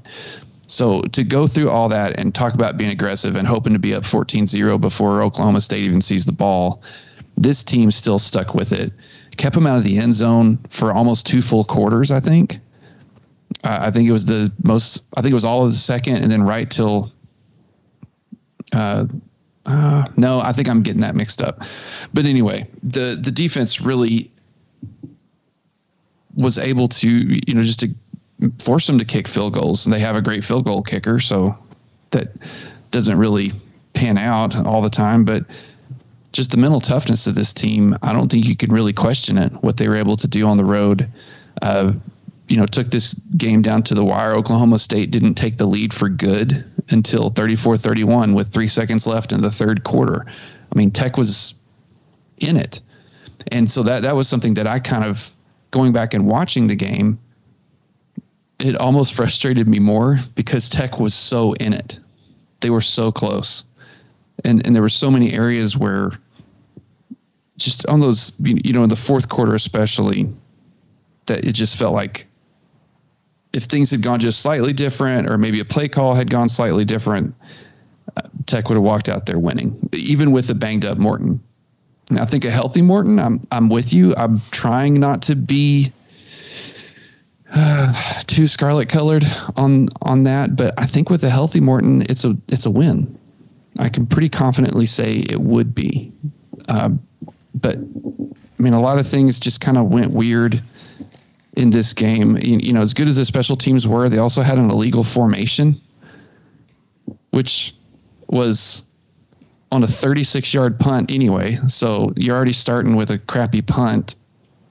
[0.67, 3.93] so to go through all that and talk about being aggressive and hoping to be
[3.93, 6.81] up 14-0 before oklahoma state even sees the ball
[7.37, 8.91] this team still stuck with it
[9.37, 12.59] kept them out of the end zone for almost two full quarters i think
[13.63, 15.03] uh, I think it was the most.
[15.17, 17.11] I think it was all of the second, and then right till.
[18.73, 19.05] Uh,
[19.65, 21.61] uh, no, I think I'm getting that mixed up.
[22.13, 24.31] But anyway, the the defense really
[26.35, 27.89] was able to, you know, just to
[28.59, 29.85] force them to kick field goals.
[29.85, 31.57] And they have a great field goal kicker, so
[32.11, 32.35] that
[32.91, 33.53] doesn't really
[33.93, 35.25] pan out all the time.
[35.25, 35.45] But
[36.31, 39.51] just the mental toughness of this team, I don't think you could really question it.
[39.63, 41.09] What they were able to do on the road,
[41.61, 41.93] uh,
[42.47, 44.33] you know, took this game down to the wire.
[44.33, 49.41] Oklahoma State didn't take the lead for good until 34-31 with three seconds left in
[49.41, 50.25] the third quarter.
[50.27, 51.55] I mean, Tech was
[52.37, 52.79] in it,
[53.51, 55.31] and so that that was something that I kind of
[55.71, 57.19] going back and watching the game.
[58.59, 61.99] It almost frustrated me more because Tech was so in it.
[62.59, 63.63] They were so close,
[64.43, 66.11] and and there were so many areas where
[67.57, 70.27] just on those you know in the fourth quarter especially
[71.27, 72.27] that it just felt like
[73.55, 76.85] if things had gone just slightly different or maybe a play call had gone slightly
[76.85, 77.33] different
[78.17, 81.41] uh, tech would have walked out there winning even with a banged up morton.
[82.09, 84.13] And i think a healthy morton i'm i'm with you.
[84.15, 85.91] I'm trying not to be
[87.53, 92.25] uh, too scarlet colored on on that but i think with a healthy morton it's
[92.25, 93.17] a it's a win.
[93.77, 96.11] I can pretty confidently say it would be.
[96.69, 96.91] Uh,
[97.53, 100.61] but I mean, a lot of things just kind of went weird
[101.55, 102.37] in this game.
[102.37, 105.03] You, you, know, as good as the special teams were, they also had an illegal
[105.03, 105.79] formation,
[107.31, 107.73] which
[108.27, 108.83] was
[109.71, 111.57] on a 36 yard punt anyway.
[111.67, 114.15] So you're already starting with a crappy punt,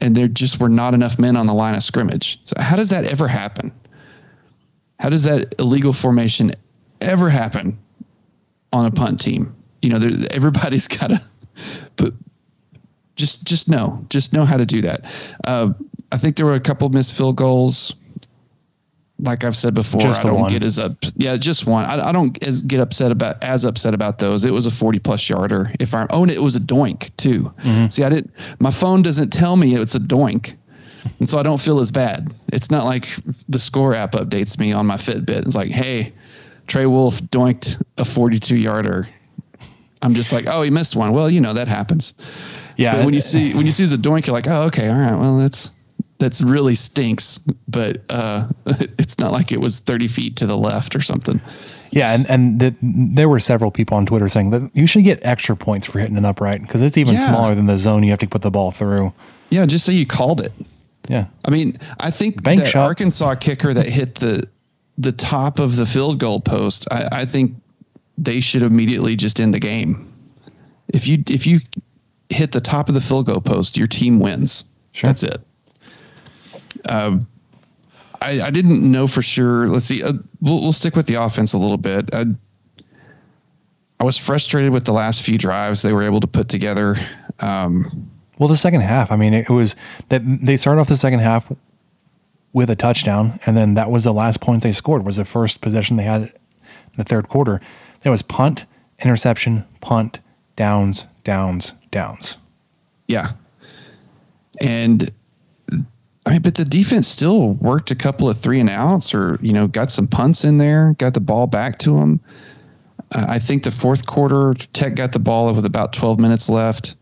[0.00, 2.40] and there just were not enough men on the line of scrimmage.
[2.44, 3.72] So, how does that ever happen?
[5.00, 6.52] How does that illegal formation
[7.00, 7.78] ever happen
[8.72, 9.54] on a punt team?
[9.82, 11.22] You know, everybody's got to
[11.96, 12.14] put
[13.16, 15.04] just just know just know how to do that.
[15.44, 15.72] Uh,
[16.12, 17.94] I think there were a couple missed field goals.
[19.20, 20.50] Like I've said before, I don't one.
[20.50, 20.92] get as up.
[21.14, 21.84] Yeah, just one.
[21.84, 24.44] I, I don't as, get upset about as upset about those.
[24.44, 25.72] It was a forty plus yarder.
[25.78, 27.52] If I own it, it was a doink too.
[27.62, 27.90] Mm-hmm.
[27.90, 28.32] See, I didn't.
[28.58, 30.56] My phone doesn't tell me it's a doink,
[31.20, 32.34] and so I don't feel as bad.
[32.52, 33.08] It's not like
[33.48, 35.46] the score app updates me on my Fitbit.
[35.46, 36.12] It's like, hey,
[36.66, 39.08] Trey Wolff doinked a forty-two yarder.
[40.02, 41.12] I'm just like, oh, he missed one.
[41.12, 42.14] Well, you know that happens.
[42.76, 42.96] Yeah.
[42.96, 45.18] But when you see when you see the doink, you're like, oh, okay, all right.
[45.18, 45.70] Well, that's
[46.18, 47.40] that's really stinks.
[47.68, 48.48] But uh,
[48.98, 51.40] it's not like it was 30 feet to the left or something.
[51.90, 55.20] Yeah, and and the, there were several people on Twitter saying that you should get
[55.22, 57.28] extra points for hitting an upright because it's even yeah.
[57.28, 59.12] smaller than the zone you have to put the ball through.
[59.50, 60.52] Yeah, just say you called it.
[61.08, 61.26] Yeah.
[61.44, 64.48] I mean, I think Bank the Arkansas kicker that hit the
[64.98, 67.54] the top of the field goal post, I, I think
[68.16, 70.10] they should immediately just end the game.
[70.88, 71.60] If you if you
[72.30, 74.64] hit the top of the field goal post, your team wins.
[74.92, 75.08] Sure.
[75.08, 75.40] That's it.
[76.88, 77.26] Um,
[78.20, 79.68] I, I didn't know for sure.
[79.68, 80.02] Let's see.
[80.02, 82.12] Uh, we'll, we'll stick with the offense a little bit.
[82.14, 82.26] I,
[84.00, 86.96] I was frustrated with the last few drives they were able to put together.
[87.40, 89.12] Um, well, the second half.
[89.12, 89.76] I mean, it, it was
[90.08, 91.52] that they started off the second half
[92.52, 95.04] with a touchdown, and then that was the last point they scored.
[95.04, 96.32] Was the first possession they had in
[96.96, 97.60] the third quarter.
[98.02, 98.66] It was punt,
[99.00, 100.20] interception, punt,
[100.56, 102.36] downs, downs, downs.
[103.08, 103.32] Yeah.
[104.60, 105.10] And
[106.26, 109.52] I mean, but the defense still worked a couple of three and outs or, you
[109.52, 112.20] know, got some punts in there, got the ball back to them.
[113.12, 116.96] Uh, I think the fourth quarter, Tech got the ball with about 12 minutes left,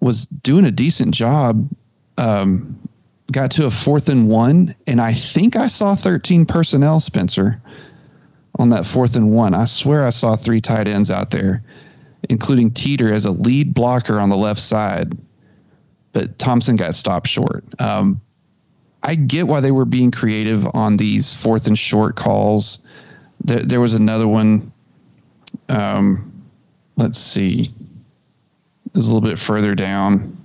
[0.00, 1.68] was doing a decent job.
[2.18, 2.78] Um,
[3.32, 7.60] got to a fourth and one, and I think I saw 13 personnel, Spencer,
[8.58, 9.54] on that fourth and one.
[9.54, 11.62] I swear I saw three tight ends out there
[12.28, 15.16] including Teeter as a lead blocker on the left side,
[16.12, 17.64] but Thompson got stopped short.
[17.78, 18.20] Um,
[19.02, 22.80] I get why they were being creative on these fourth and short calls.
[23.44, 24.72] There, there was another one.
[25.68, 26.32] Um,
[26.96, 27.72] let's see.
[28.86, 30.36] It was a little bit further down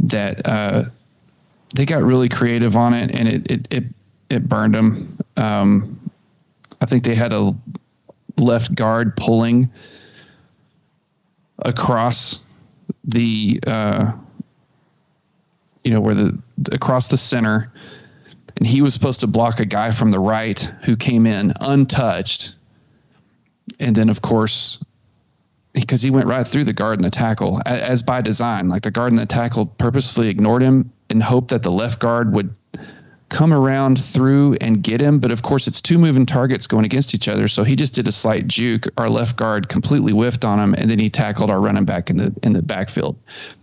[0.00, 0.84] that uh,
[1.74, 3.84] they got really creative on it, and it it it,
[4.30, 5.18] it burned them.
[5.36, 6.10] Um,
[6.80, 7.54] I think they had a
[8.36, 9.70] left guard pulling
[11.60, 12.40] across
[13.04, 14.12] the uh,
[15.84, 16.38] you know where the
[16.72, 17.72] across the center
[18.56, 22.54] and he was supposed to block a guy from the right who came in untouched.
[23.78, 24.82] And then of course
[25.72, 28.90] because he went right through the guard and the tackle as by design like the
[28.90, 32.56] guard and the tackle purposefully ignored him and hoped that the left guard would
[33.28, 35.18] come around through and get him.
[35.18, 37.48] But of course, it's two moving targets going against each other.
[37.48, 38.86] So he just did a slight juke.
[38.96, 42.16] Our left guard completely whiffed on him, and then he tackled our running back in
[42.16, 43.16] the in the backfield.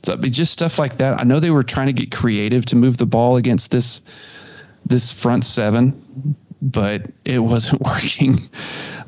[0.03, 1.19] So just stuff like that.
[1.19, 4.01] I know they were trying to get creative to move the ball against this
[4.85, 8.39] this front seven, but it wasn't working.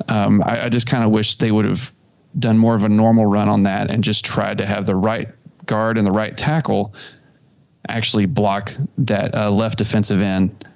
[0.08, 1.92] Um, I, I just kind of wish they would have
[2.38, 5.28] done more of a normal run on that and just tried to have the right
[5.66, 6.94] guard and the right tackle
[7.88, 10.66] actually block that uh, left defensive end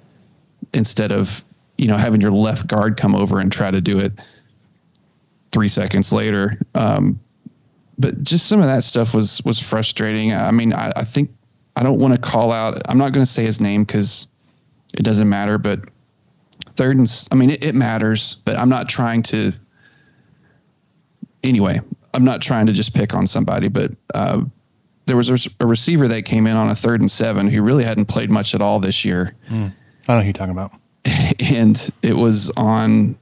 [0.73, 1.43] instead of
[1.77, 4.13] you know having your left guard come over and try to do it
[5.51, 6.59] three seconds later.
[6.75, 7.19] Um,
[7.97, 10.33] but just some of that stuff was was frustrating.
[10.33, 11.29] I mean, I, I think
[11.75, 12.81] I don't want to call out.
[12.89, 14.27] I'm not going to say his name because
[14.93, 15.57] it doesn't matter.
[15.57, 15.81] But
[16.75, 18.37] third and I mean, it, it matters.
[18.45, 19.53] But I'm not trying to.
[21.43, 21.81] Anyway,
[22.13, 24.41] I'm not trying to just pick on somebody, but uh,
[25.05, 27.83] there was a, a, receiver that came in on a third and seven who really
[27.83, 29.35] hadn't played much at all this year.
[29.49, 29.73] Mm.
[30.07, 30.71] I know who you're talking about.
[31.39, 33.17] And it was on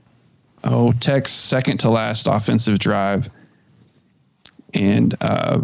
[0.64, 3.30] oh Tech's second to last offensive drive,
[4.74, 5.62] and uh,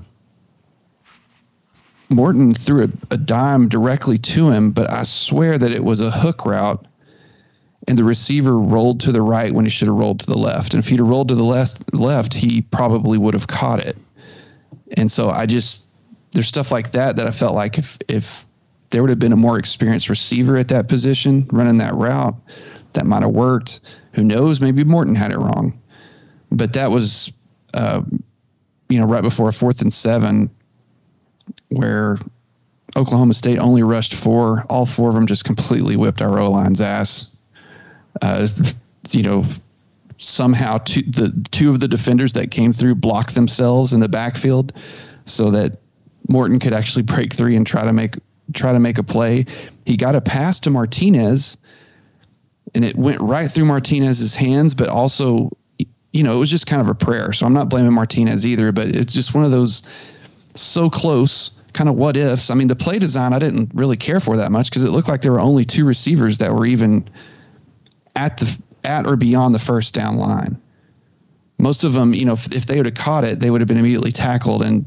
[2.10, 6.10] Morton threw a, a dime directly to him, but I swear that it was a
[6.10, 6.88] hook route
[7.88, 10.74] and the receiver rolled to the right when he should have rolled to the left.
[10.74, 13.98] And if he'd have rolled to the left, left, he probably would have caught it.
[14.96, 15.84] And so I just
[16.38, 18.46] there's stuff like that that I felt like if if
[18.92, 22.36] there would have been a more experienced receiver at that position running that route,
[22.94, 23.80] that might have worked.
[24.14, 24.62] Who knows?
[24.62, 25.82] Maybe Morton had it wrong,
[26.52, 27.34] but that was,
[27.74, 28.04] uh,
[28.88, 30.48] you know, right before a fourth and seven,
[31.70, 32.20] where
[32.96, 34.64] Oklahoma State only rushed four.
[34.70, 37.30] All four of them just completely whipped our O line's ass
[38.22, 38.48] uh,
[39.10, 39.44] you know,
[40.20, 44.72] somehow two, the two of the defenders that came through blocked themselves in the backfield
[45.26, 45.80] so that
[46.28, 48.16] Morton could actually break three and try to make
[48.54, 49.46] try to make a play.
[49.86, 51.58] He got a pass to Martinez
[52.74, 55.52] and it went right through Martinez's hands, but also
[56.14, 57.34] you know, it was just kind of a prayer.
[57.34, 59.84] So I'm not blaming Martinez either, but it's just one of those
[60.56, 62.50] so close kind of what ifs.
[62.50, 65.08] I mean, the play design I didn't really care for that much because it looked
[65.08, 67.08] like there were only two receivers that were even
[68.16, 70.60] at the at or beyond the first down line.
[71.60, 73.68] Most of them, you know, if, if they would have caught it, they would have
[73.68, 74.86] been immediately tackled and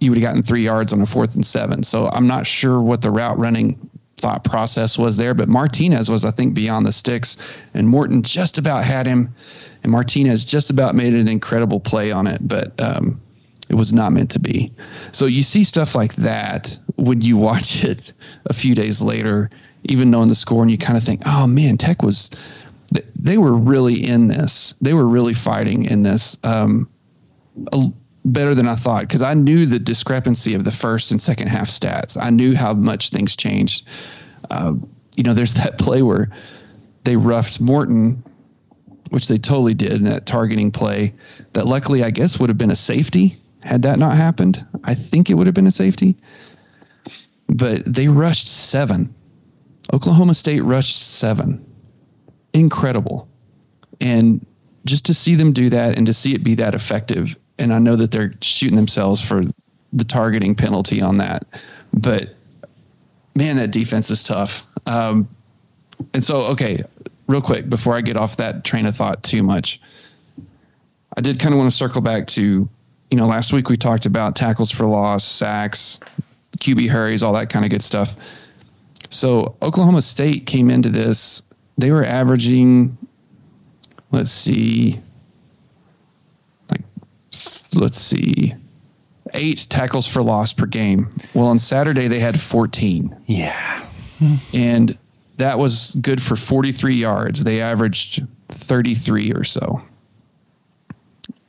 [0.00, 1.82] you would have gotten three yards on a fourth and seven.
[1.82, 3.78] So I'm not sure what the route running
[4.18, 7.36] thought process was there, but Martinez was, I think, beyond the sticks,
[7.74, 9.32] and Morton just about had him,
[9.82, 13.20] and Martinez just about made an incredible play on it, but um,
[13.68, 14.72] it was not meant to be.
[15.12, 18.12] So you see stuff like that when you watch it
[18.46, 19.50] a few days later
[19.84, 22.30] even knowing the score, and you kind of think, oh man, Tech was
[23.18, 24.74] they were really in this.
[24.80, 26.88] They were really fighting in this um,
[28.32, 31.68] better than I thought because I knew the discrepancy of the first and second half
[31.68, 32.16] stats.
[32.20, 33.86] I knew how much things changed.
[34.50, 34.74] Uh,
[35.16, 36.30] you know, there's that play where
[37.04, 38.22] they roughed Morton,
[39.10, 41.14] which they totally did in that targeting play.
[41.54, 44.64] That luckily, I guess, would have been a safety had that not happened.
[44.84, 46.16] I think it would have been a safety.
[47.48, 49.12] But they rushed seven
[49.92, 51.64] Oklahoma State rushed seven.
[52.52, 53.28] Incredible.
[54.00, 54.44] And
[54.84, 57.78] just to see them do that and to see it be that effective, and I
[57.78, 59.44] know that they're shooting themselves for
[59.92, 61.46] the targeting penalty on that,
[61.92, 62.34] but
[63.34, 64.64] man, that defense is tough.
[64.86, 65.28] Um,
[66.14, 66.82] and so, okay,
[67.26, 69.80] real quick before I get off that train of thought too much,
[71.16, 72.68] I did kind of want to circle back to,
[73.10, 76.00] you know, last week we talked about tackles for loss, sacks,
[76.58, 78.14] QB hurries, all that kind of good stuff.
[79.10, 81.42] So Oklahoma State came into this,
[81.78, 82.96] they were averaging,
[84.10, 85.00] let's see,
[87.78, 88.54] let's see,
[89.34, 91.08] eight tackles for loss per game.
[91.34, 93.14] Well, on Saturday, they had 14.
[93.26, 93.84] Yeah.
[94.52, 94.96] and
[95.36, 97.44] that was good for 43 yards.
[97.44, 99.80] They averaged 33 or so.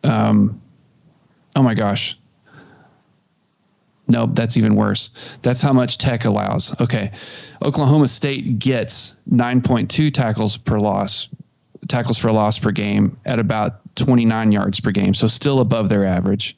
[0.04, 0.62] Um,
[1.56, 2.18] oh my gosh.
[4.08, 5.12] Nope, that's even worse.
[5.44, 6.80] That's how much Tech allows.
[6.82, 7.12] Okay.
[7.62, 11.30] Oklahoma State gets 9.2 tackles per loss,
[11.88, 15.14] tackles for loss per game at about 29 yards per game.
[15.14, 16.58] So still above their average.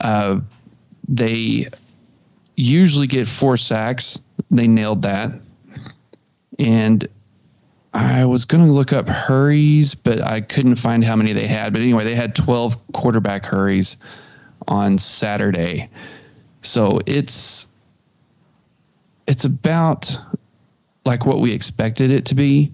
[0.00, 0.40] Uh,
[1.08, 1.68] they
[2.56, 4.20] usually get four sacks.
[4.50, 5.32] They nailed that.
[6.58, 7.08] And
[7.92, 11.72] I was going to look up hurries, but I couldn't find how many they had.
[11.72, 13.96] But anyway, they had 12 quarterback hurries
[14.66, 15.88] on Saturday.
[16.62, 17.66] So it's
[19.26, 20.18] it's about
[21.04, 22.72] like what we expected it to be.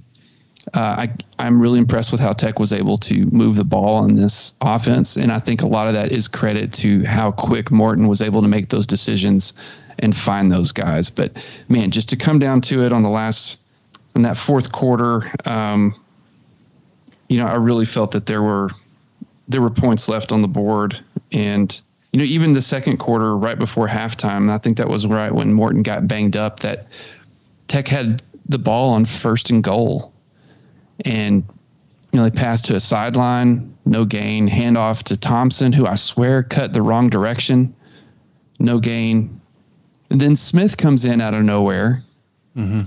[0.74, 4.14] Uh, I I'm really impressed with how Tech was able to move the ball in
[4.14, 8.08] this offense, and I think a lot of that is credit to how quick Morton
[8.08, 9.52] was able to make those decisions
[9.98, 11.10] and find those guys.
[11.10, 11.32] But
[11.68, 13.58] man, just to come down to it on the last
[14.14, 15.94] in that fourth quarter, um,
[17.28, 18.70] you know, I really felt that there were
[19.48, 21.02] there were points left on the board,
[21.32, 21.80] and
[22.12, 25.52] you know, even the second quarter, right before halftime, I think that was right when
[25.52, 26.60] Morton got banged up.
[26.60, 26.86] That
[27.68, 30.09] Tech had the ball on first and goal,
[31.04, 31.44] and
[32.12, 34.48] you know they passed to a sideline, no gain.
[34.48, 37.74] Handoff to Thompson, who I swear cut the wrong direction,
[38.58, 39.40] no gain.
[40.10, 42.02] And then Smith comes in out of nowhere
[42.56, 42.82] mm-hmm.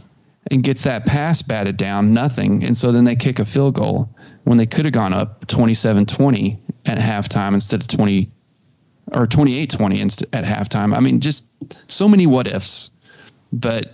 [0.51, 2.64] and gets that pass batted down, nothing.
[2.64, 4.09] And so then they kick a field goal
[4.43, 8.30] when they could have gone up 27 20 at halftime instead of 20
[9.14, 10.95] or 28 20 inst- at halftime.
[10.95, 11.43] I mean, just
[11.88, 12.91] so many what ifs.
[13.53, 13.93] But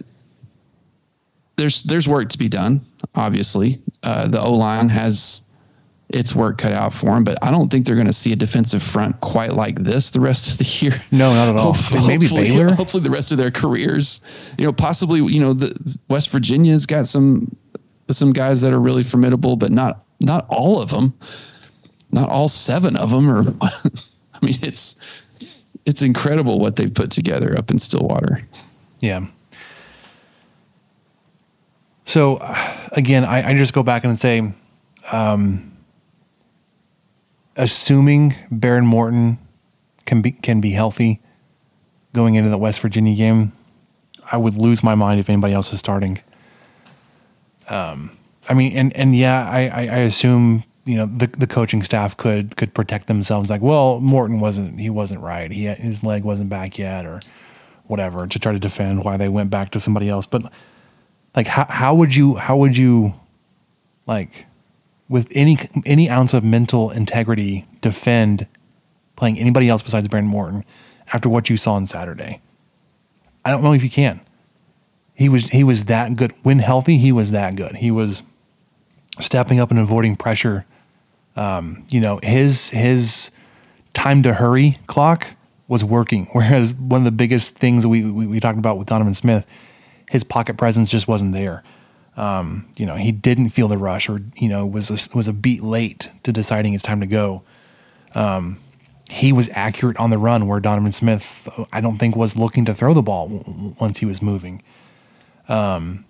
[1.56, 2.86] there's there's work to be done.
[3.16, 5.42] Obviously, uh, the O line has
[6.10, 8.36] its work cut out for them, but I don't think they're going to see a
[8.36, 11.00] defensive front quite like this the rest of the year.
[11.12, 11.74] No, not at all.
[11.74, 12.74] Hopefully- Maybe hopefully- Baylor?
[12.76, 14.22] Hopefully, the rest of their careers.
[14.58, 15.20] You know, possibly.
[15.22, 17.56] You know, the West Virginia's got some
[18.12, 21.14] some guys that are really formidable, but not not all of them.
[22.12, 23.30] Not all seven of them.
[23.30, 23.72] Or I
[24.42, 24.96] mean, it's
[25.86, 28.48] it's incredible what they've put together up in Stillwater.
[29.00, 29.26] Yeah.
[32.10, 32.40] So
[32.92, 34.52] again, I, I just go back and say,
[35.12, 35.78] um,
[37.56, 39.38] assuming Behren Morton
[40.08, 41.22] can be can be healthy
[42.16, 43.54] going into the West Virginia game,
[44.32, 46.20] I would lose my mind if anybody else is starting.
[47.68, 48.18] Um,
[48.50, 52.18] I mean, and and yeah, I I, I assume you know the the coaching staff
[52.18, 53.52] could could protect themselves.
[53.52, 55.52] Like, well, Morton wasn't he wasn't right.
[55.52, 57.20] He his leg wasn't back yet, or
[57.86, 60.26] whatever, to try to defend why they went back to somebody else.
[60.26, 60.52] But
[61.36, 63.14] like, how how would you how would you
[64.08, 64.46] like
[65.08, 68.48] with any any ounce of mental integrity defend
[69.16, 70.64] playing anybody else besides Behren Morton
[71.14, 72.42] after what you saw on Saturday?
[73.46, 74.22] I don't know if you can.
[75.14, 76.98] He was he was that good when healthy.
[76.98, 77.76] He was that good.
[77.76, 78.24] He was
[79.20, 80.66] stepping up and avoiding pressure.
[81.36, 83.32] Um, you know his his
[83.94, 85.28] time to hurry clock
[85.68, 86.28] was working.
[86.32, 89.46] Whereas one of the biggest things we we, we talked about with Donovan Smith,
[90.10, 91.64] his pocket presence just wasn't there.
[92.18, 95.34] Um, you know, he didn't feel the rush, or you know, was a, was a
[95.34, 97.44] beat late to deciding it's time to go.
[98.14, 98.60] Um,
[99.10, 102.74] he was accurate on the run, where Donovan Smith, I don't think, was looking to
[102.74, 104.62] throw the ball w- once he was moving.
[105.48, 106.06] Um,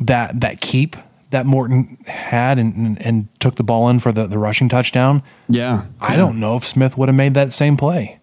[0.00, 0.96] that that keep
[1.30, 5.22] that Morton had and, and, and took the ball in for the, the rushing touchdown.
[5.48, 8.20] Yeah, I don't know if Smith would have made that same play.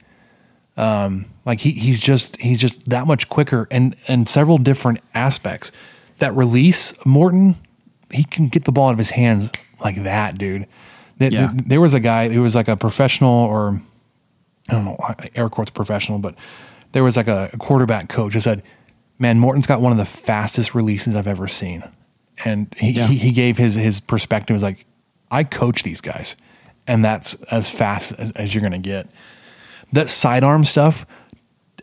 [0.75, 5.71] Um, like he he's just he's just that much quicker and and several different aspects.
[6.19, 7.55] That release, Morton,
[8.11, 9.51] he can get the ball out of his hands
[9.83, 10.67] like that, dude.
[11.17, 11.51] There, Yeah.
[11.53, 13.79] there was a guy who was like a professional or
[14.69, 14.97] I don't know,
[15.35, 16.35] air quotes professional, but
[16.93, 18.63] there was like a, a quarterback coach who said,
[19.19, 21.83] "Man, Morton's got one of the fastest releases I've ever seen,"
[22.45, 23.07] and he Yeah.
[23.07, 24.85] he, he gave his his perspective was like,
[25.29, 26.35] "I coach these guys,
[26.87, 29.07] and that's as fast as, as you're gonna get."
[29.93, 31.05] That sidearm stuff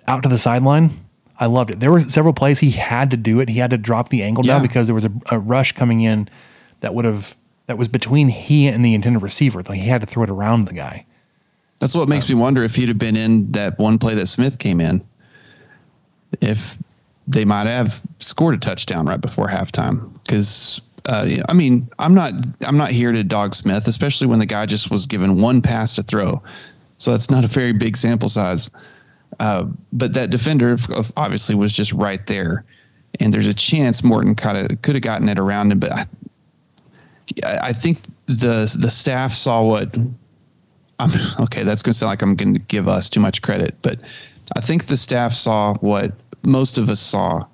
[0.07, 0.91] out to the sideline,
[1.39, 1.81] I loved it.
[1.81, 3.49] There were several plays he had to do it.
[3.49, 6.29] He had to drop the angle down because there was a, a rush coming in
[6.81, 7.35] that would have
[7.67, 9.63] that was between he and the intended receiver.
[9.63, 11.07] Like he had to throw it around the guy.
[11.79, 14.59] That's what makes me wonder if he'd have been in that one play that Smith
[14.59, 15.03] came in,
[16.43, 16.77] if
[17.27, 20.13] they might have scored a touchdown right before halftime.
[20.25, 22.35] Because uh, I mean, I'm not
[22.67, 25.95] I'm not here to dog Smith, especially when the guy just was given one pass
[25.95, 26.43] to throw,
[27.01, 28.70] so that's not a very big sample size.
[29.38, 30.76] Uh, but that defender
[31.16, 32.62] obviously was just right there,
[33.20, 36.07] and there's a chance Morton kind of could have gotten it around him, but I,
[37.42, 39.96] I think the the staff saw what
[40.98, 41.62] I'm okay.
[41.62, 43.98] That's going to sound like I'm going to give us too much credit, but
[44.55, 47.46] I think the staff saw what most of us saw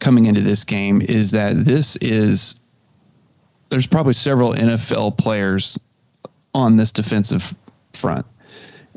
[0.00, 2.56] coming into this game is that this is
[3.68, 5.78] there's probably several NFL players
[6.54, 7.54] on this defensive
[7.92, 8.26] front,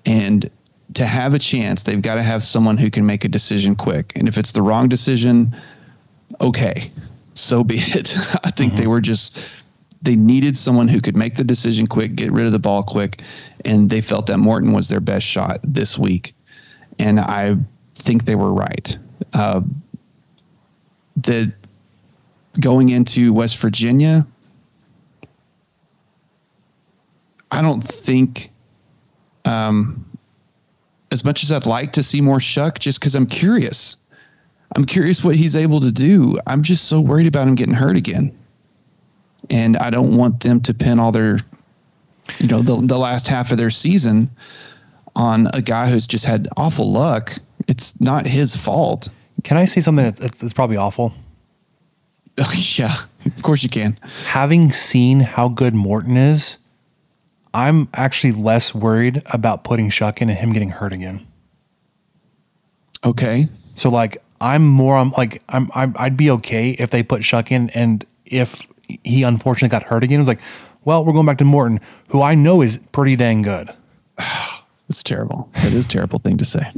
[0.08, 0.50] and
[0.94, 4.14] to have a chance, they've got to have someone who can make a decision quick.
[4.16, 5.56] And if it's the wrong decision,
[6.42, 6.92] okay,
[7.34, 8.18] so be it.
[8.44, 9.40] I think they were just
[10.02, 13.22] they needed someone who could make the decision quick, get rid of the ball quick,
[13.66, 16.34] and they felt that Morton was their best shot this week,
[17.00, 17.58] and I
[17.96, 18.98] think they were right.
[19.34, 19.62] Uh,
[21.24, 21.52] that
[22.60, 24.26] going into West Virginia,
[27.52, 28.52] I don't think.
[29.48, 30.06] Um,
[31.12, 33.96] as much as I'd like to see more Shough, just because I'm curious.
[34.76, 36.38] I'm curious what he's able to do.
[36.48, 38.38] I'm just so worried about him getting hurt again.
[39.50, 41.40] And I don't want them to pin all their,
[42.40, 44.30] you know, the, the last half of their season
[45.16, 47.38] on a guy who's just had awful luck.
[47.68, 49.10] It's not his fault.
[49.44, 51.14] Can I say something that's, that's, probably awful?
[52.38, 53.98] Oh, yeah, of course you can.
[54.26, 56.58] Having seen how good Morton is,
[57.58, 61.26] I'm actually less worried about putting Shough in and him getting hurt again.
[63.04, 63.50] Okay.
[63.76, 67.52] So like I'm more on like I'm, I'm I'd be okay if they put Shough
[67.52, 68.68] in and if
[69.04, 70.40] he unfortunately got hurt again, it was like,
[70.86, 71.80] well, we're going back to Morton,
[72.10, 73.74] who I know is pretty dang good.
[74.90, 75.50] It's terrible.
[75.56, 76.72] It is a terrible thing to say.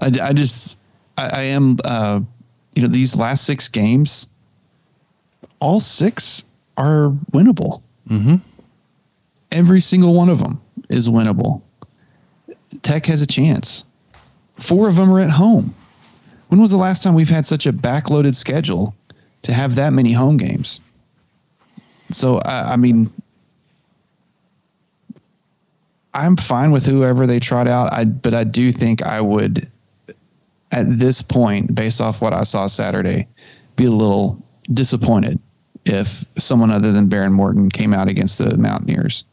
[0.00, 0.78] I, I just
[1.16, 2.20] I, I am uh,
[2.76, 4.28] you know these last six games,
[5.58, 6.44] all six
[6.76, 7.82] are winnable.
[8.08, 8.36] Mm-hmm.
[9.50, 11.62] Every single one of them is winnable.
[12.82, 13.84] Tech has a chance.
[14.58, 15.74] Four of them are at home.
[16.48, 18.94] When was the last time we've had such a backloaded schedule
[19.42, 20.80] to have that many home games?
[22.10, 23.10] So I, I mean,
[26.14, 27.92] I'm fine with whoever they trot out.
[27.92, 29.70] I but I do think I would,
[30.72, 33.26] at this point, based off what I saw Saturday,
[33.76, 34.42] be a little
[34.72, 35.38] disappointed
[35.84, 39.24] if someone other than Behren Morton came out against the Mountaineers.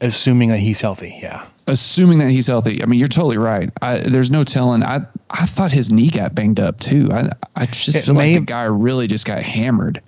[0.00, 1.46] Assuming that he's healthy, yeah.
[1.68, 3.70] Assuming that he's healthy, I mean, you're totally right.
[3.82, 4.82] I, there's no telling.
[4.82, 7.08] I I thought his knee got banged up too.
[7.10, 10.02] I I just It feel may- like the guy really just got hammered.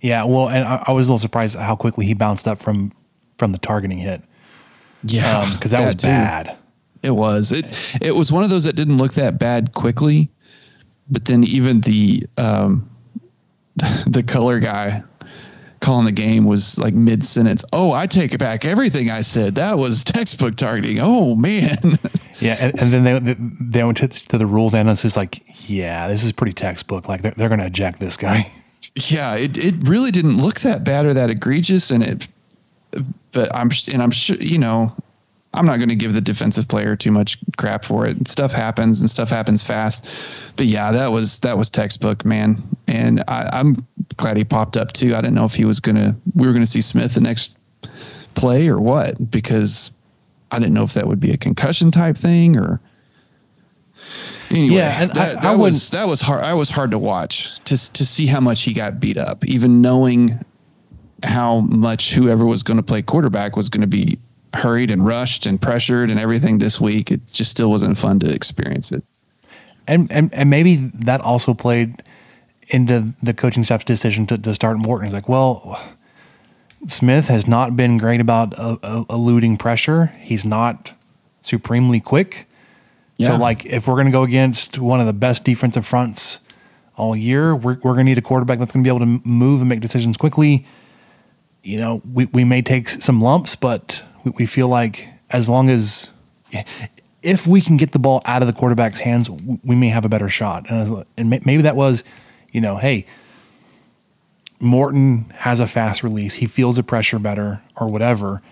[0.00, 2.90] Yeah, well, and I, I was a little surprised how quickly he bounced up from
[3.38, 4.22] from the targeting hit
[5.04, 6.08] Yeah, because that was too.
[6.08, 6.56] bad.
[7.02, 7.52] It was.
[7.52, 7.66] It
[8.00, 10.30] it was one of those that didn't look that bad quickly,
[11.10, 12.88] but then even the um
[14.06, 15.02] the color guy
[15.84, 17.64] calling the game was like mid sentence.
[17.72, 18.64] Oh, I take it back.
[18.64, 19.54] Everything I said.
[19.54, 20.98] That was textbook targeting.
[21.00, 21.98] Oh man.
[22.40, 26.08] Yeah, and, and then they they went to, to the rules analyst is like, yeah,
[26.08, 27.08] this is pretty textbook.
[27.08, 28.50] Like they're, they're going to eject this guy.
[28.96, 32.28] yeah, it, it really didn't look that bad or that egregious, and it.
[33.30, 34.92] But I'm and I'm sure you know,
[35.54, 38.28] I'm not going to give the defensive player too much crap for it.
[38.28, 40.06] Stuff happens and stuff happens fast,
[40.56, 42.62] but yeah, that was that was textbook, man.
[42.88, 43.86] And I, I'm
[44.16, 45.14] glad he popped up too.
[45.14, 47.56] I didn't know if he was gonna we were gonna see Smith the next
[48.34, 49.90] play or what because
[50.50, 52.80] I didn't know if that would be a concussion type thing or.
[54.50, 56.44] Anyway, Yeah, and I- that, I that wouldn't- was that was hard.
[56.44, 59.80] I was hard to watch to to see how much he got beat up, even
[59.80, 60.38] knowing
[61.22, 64.18] how much whoever was going to play quarterback was going to be
[64.54, 67.10] hurried and rushed and pressured and everything this week.
[67.10, 69.02] It just still wasn't fun to experience it.
[69.86, 72.02] and and and maybe that also played
[72.68, 75.06] into the coaching staff's decision to, to start Morton.
[75.06, 75.82] It's like, well,
[76.86, 80.06] Smith has not been great about uh, uh, eluding pressure.
[80.20, 80.94] He's not
[81.42, 82.48] supremely quick.
[83.16, 83.28] Yeah.
[83.28, 86.40] So, like, if we're going to go against one of the best defensive fronts
[86.96, 89.28] all year, we're, we're going to need a quarterback that's going to be able to
[89.28, 90.66] move and make decisions quickly.
[91.62, 95.68] You know, we, we may take some lumps, but we, we feel like as long
[95.68, 96.10] as
[97.22, 100.08] if we can get the ball out of the quarterback's hands, we may have a
[100.08, 100.70] better shot.
[100.70, 102.04] And, and maybe that was,
[102.52, 103.06] you know, hey,
[104.60, 106.34] Morton has a fast release.
[106.34, 108.42] He feels the pressure better or whatever.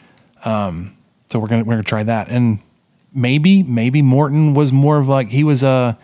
[0.45, 0.97] Um,
[1.31, 2.29] so we're gonna we're gonna try that.
[2.29, 2.59] And
[3.15, 5.97] maybe maybe Morton was more of like he was a,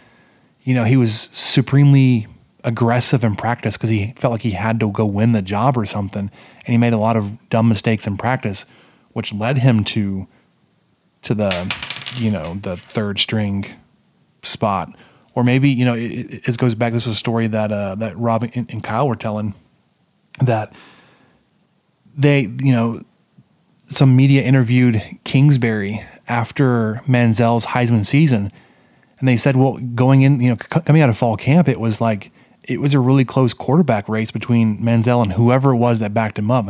[0.63, 2.27] you know, he was supremely
[2.65, 5.85] aggressive in practice because he felt like he had to go win the job or
[5.85, 8.65] something, and he made a lot of dumb mistakes in practice,
[9.19, 10.29] which led him to
[11.23, 11.75] to the
[12.15, 13.67] you know the third string
[14.45, 14.97] spot.
[15.35, 16.93] Or maybe you know it, it, it goes back.
[16.93, 19.55] This was a story that uh, that Rob and, and Kyle were telling
[20.41, 20.73] that
[22.17, 23.03] they you know
[23.89, 28.53] some media interviewed Kingsbury after Manziel's Heisman season,
[29.19, 31.81] and they said, well, going in, you know, c- coming out of fall camp, it
[31.81, 32.31] was like
[32.63, 36.39] it was a really close quarterback race between Manziel and whoever it was that backed
[36.39, 36.67] him up.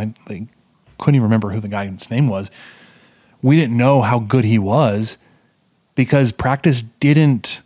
[0.98, 2.50] Couldn't even remember who the guy's name was.
[3.42, 5.16] We didn't know how good he was
[5.94, 7.60] because practice didn't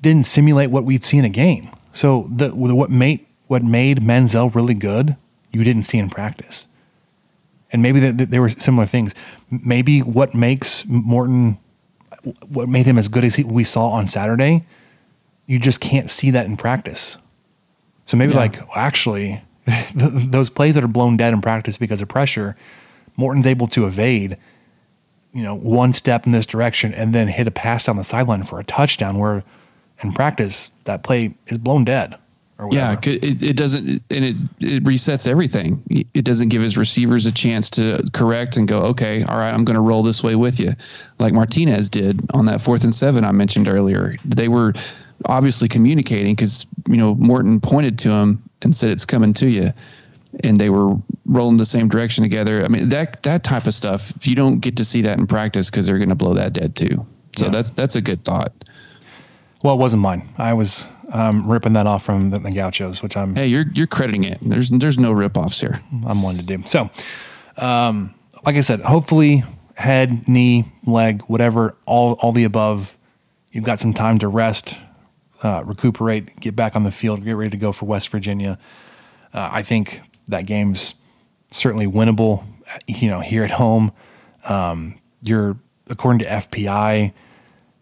[0.00, 1.70] didn't simulate what we'd see in a game.
[1.92, 5.16] So the what made what made Manziel really good,
[5.52, 6.68] you didn't see in practice
[7.74, 9.14] and maybe that that there were similar things.
[9.50, 11.58] Maybe what makes Morton,
[12.46, 14.64] what made him as good as he, we saw on Saturday,
[15.46, 17.18] you just can't see that in practice.
[18.04, 19.42] So maybe like well, actually,
[19.94, 22.56] those plays that are blown dead in practice because of pressure,
[23.16, 24.36] Morton's able to evade,
[25.32, 28.42] you know, one step in this direction and then hit a pass down the sideline
[28.42, 29.18] for a touchdown.
[29.18, 29.44] Where
[30.02, 32.16] in practice that play is blown dead.
[32.56, 35.82] Or Yeah, it, it doesn't, and it it resets everything.
[35.90, 39.64] It doesn't give his receivers a chance to correct and go, okay, all right, I'm
[39.64, 40.72] going to roll this way with you,
[41.18, 44.14] like Martinez did on that fourth and seven I mentioned earlier.
[44.24, 44.72] They were
[45.26, 49.72] obviously communicating because you know Morton pointed to him and said it's coming to you,
[50.42, 50.94] and they were
[51.26, 52.64] rolling the same direction together.
[52.64, 54.12] I mean that that type of stuff.
[54.16, 56.52] If you don't get to see that in practice, because they're going to blow that
[56.52, 57.06] dead too.
[57.36, 57.50] So Yeah.
[57.50, 58.52] that's that's a good thought.
[59.62, 60.28] Well, it wasn't mine.
[60.36, 63.86] I was um, ripping that off from the, the Gauchos, which I'm Hey, you're you're
[63.86, 64.38] crediting it.
[64.42, 65.80] There's there's no ripoffs here.
[66.06, 66.62] I'm wanting to do.
[66.66, 66.90] So,
[67.56, 68.14] um,
[68.44, 69.42] like I said, hopefully
[69.76, 72.96] head, knee, leg, whatever, all all the above.
[73.52, 74.76] You've got some time to rest,
[75.44, 78.58] uh, recuperate, get back on the field, get ready to go for West Virginia.
[79.32, 80.94] Uh, I think that game's
[81.50, 82.42] certainly winnable.
[82.86, 83.92] You know, here at home,
[84.44, 85.56] um, you're
[85.88, 87.12] according to FPI,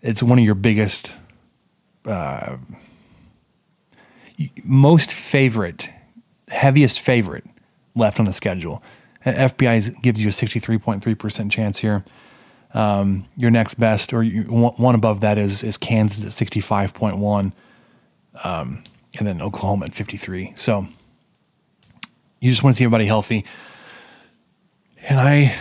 [0.02, 1.12] it's one of your biggest,
[2.04, 2.56] uh,
[4.64, 5.88] most favorite,
[6.48, 7.44] heaviest favorite
[7.94, 8.82] left on the schedule.
[9.24, 12.04] FPI gives you a 63.3% chance here.
[12.74, 17.52] Um, your next best, or you, one above that, is is Kansas at 65.1,
[18.44, 18.82] um,
[19.18, 20.54] and then Oklahoma at 53.
[20.56, 20.86] So
[22.42, 23.44] you just want to see everybody healthy.
[25.04, 25.56] And I,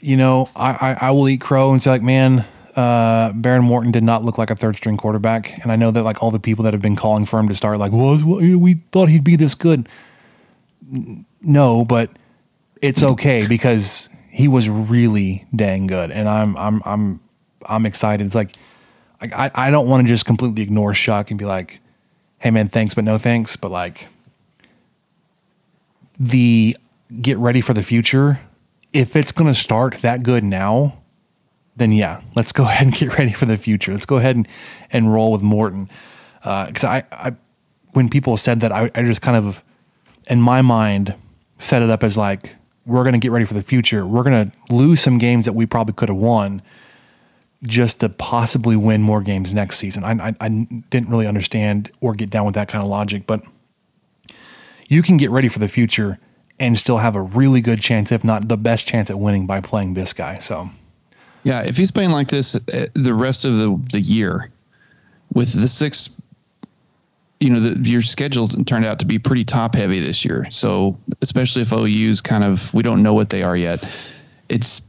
[0.00, 2.44] you know, I, I, I will eat crow and say like, man,
[2.76, 5.62] uh, Behren Morton did not look like a third string quarterback.
[5.62, 7.54] And I know that like all the people that have been calling for him to
[7.54, 9.88] start, like, well, we thought he'd be this good.
[11.40, 12.10] No, but
[12.82, 17.20] it's okay because he was really dang good, and I'm I'm I'm
[17.64, 18.26] I'm excited.
[18.26, 18.52] It's like
[19.22, 21.80] I I don't want to just completely ignore Shough and be like,
[22.36, 23.56] hey man, thanks but no thanks.
[23.56, 24.08] But like
[26.20, 26.76] the
[27.22, 28.38] get ready for the future.
[28.92, 30.98] If it's to start that good now,
[31.76, 33.92] then yeah, let's go ahead and get ready for the future.
[33.92, 34.46] Let's go ahead and,
[34.92, 35.88] and roll with Morton.
[36.40, 37.36] Because uh, I, I,
[37.94, 39.62] when people said that, I, I just kind of,
[40.28, 41.14] in my mind,
[41.58, 42.54] set it up as like,
[42.86, 44.06] we're going to get ready for the future.
[44.06, 46.62] We're going to lose some games that we probably could have won
[47.64, 50.04] just to possibly win more games next season.
[50.04, 53.42] I, I, I, didn't really understand or get down with that kind of logic, but
[54.88, 56.18] you can get ready for the future
[56.58, 59.60] and still have a really good chance, if not the best chance at winning by
[59.60, 60.38] playing this guy.
[60.38, 60.70] So,
[61.42, 64.50] yeah, if he's playing like this uh, the rest of the, the year
[65.32, 66.08] with the six
[67.40, 70.46] you know, the, your schedule turned out to be pretty top heavy this year.
[70.50, 73.86] So especially if OU's kind of we don't know what they are yet,
[74.48, 74.82] it's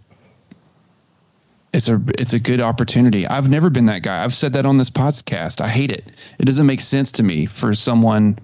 [1.74, 3.28] it's a it's a good opportunity.
[3.28, 4.24] I've never been that guy.
[4.24, 5.62] I've said that on this podcast.
[5.62, 6.12] I hate it.
[6.40, 8.40] It doesn't make sense to me for someone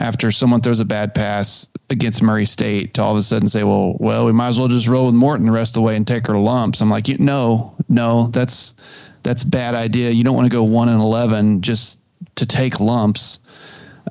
[0.00, 3.62] after someone throws a bad pass against Murray State to all of a sudden say,
[3.64, 5.94] "Well, well, we might as well just roll with Morton the rest of the way
[5.94, 8.74] and take her lumps." I'm like, no, no, that's
[9.22, 10.10] that's bad idea.
[10.10, 11.98] You don't want to go one and eleven just
[12.36, 13.38] to take lumps.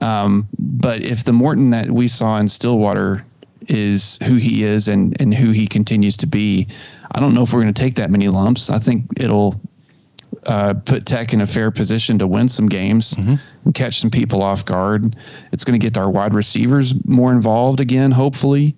[0.02, 3.26] Um, but if the Morton that we saw in Stillwater
[3.68, 6.68] is who he is and, and who he continues to be,
[7.12, 8.70] I don't know if we're going to take that many lumps.
[8.70, 9.60] I think it'll
[10.46, 13.36] uh, put Tech in a fair position to win some games mm-hmm.
[13.66, 15.16] and catch some people off guard.
[15.52, 18.76] It's going to get our wide receivers more involved again, hopefully.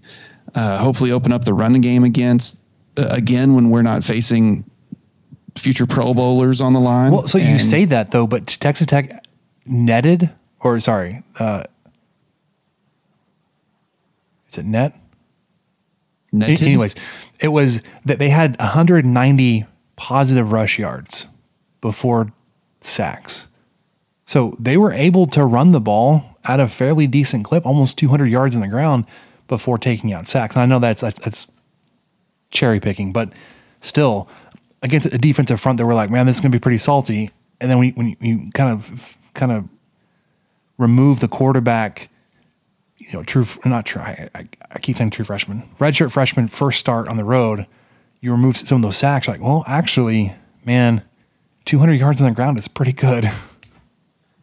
[0.55, 2.59] Uh, hopefully, open up the running game against
[2.97, 4.63] uh, again when we're not facing
[5.55, 7.11] future Pro Bowlers on the line.
[7.11, 9.22] Well, so and, you say that though, but Texas Tech
[9.65, 11.63] netted or sorry, uh,
[14.49, 14.97] is it net?
[16.31, 16.61] Netted?
[16.63, 16.95] Anyways,
[17.39, 21.27] it was that they had 190 positive rush yards
[21.81, 22.31] before
[22.81, 23.47] sacks.
[24.25, 28.25] So they were able to run the ball at a fairly decent clip, almost 200
[28.25, 29.05] yards in the ground
[29.47, 30.55] before taking out sacks.
[30.55, 31.47] And I know that's that's, that's
[32.51, 33.33] cherry picking, but
[33.81, 34.29] still
[34.81, 37.31] against a defensive front that we're like, man, this is going to be pretty salty.
[37.59, 39.67] And then when you, when you, you kind of kind of
[40.77, 42.09] remove the quarterback,
[42.97, 46.79] you know, true, not true, I, I, I keep saying true freshman, redshirt freshman, first
[46.79, 47.65] start on the road,
[48.21, 49.27] you remove some of those sacks.
[49.27, 50.33] Like, well, actually,
[50.65, 51.03] man,
[51.65, 53.29] 200 yards on the ground is pretty good.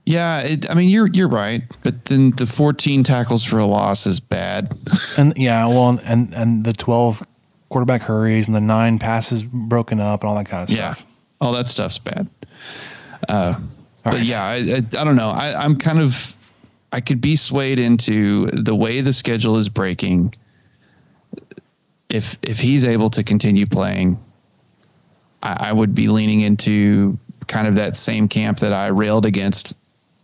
[0.07, 4.07] Yeah, it, I mean you're you're right, but then the 14 tackles for a loss
[4.07, 4.76] is bad.
[5.16, 7.24] and yeah, well, and and the 12
[7.68, 11.01] quarterback hurries and the nine passes broken up and all that kind of stuff.
[11.01, 11.07] Yeah,
[11.41, 12.28] all that stuff's bad.
[13.28, 13.61] Uh,
[14.05, 14.25] but right.
[14.25, 15.31] yeah, I, I, I don't know.
[15.31, 16.35] I, I'm kind of
[16.93, 20.35] I could be swayed into the way the schedule is breaking.
[22.09, 24.19] If if he's able to continue playing,
[25.43, 29.77] I, I would be leaning into kind of that same camp that I railed against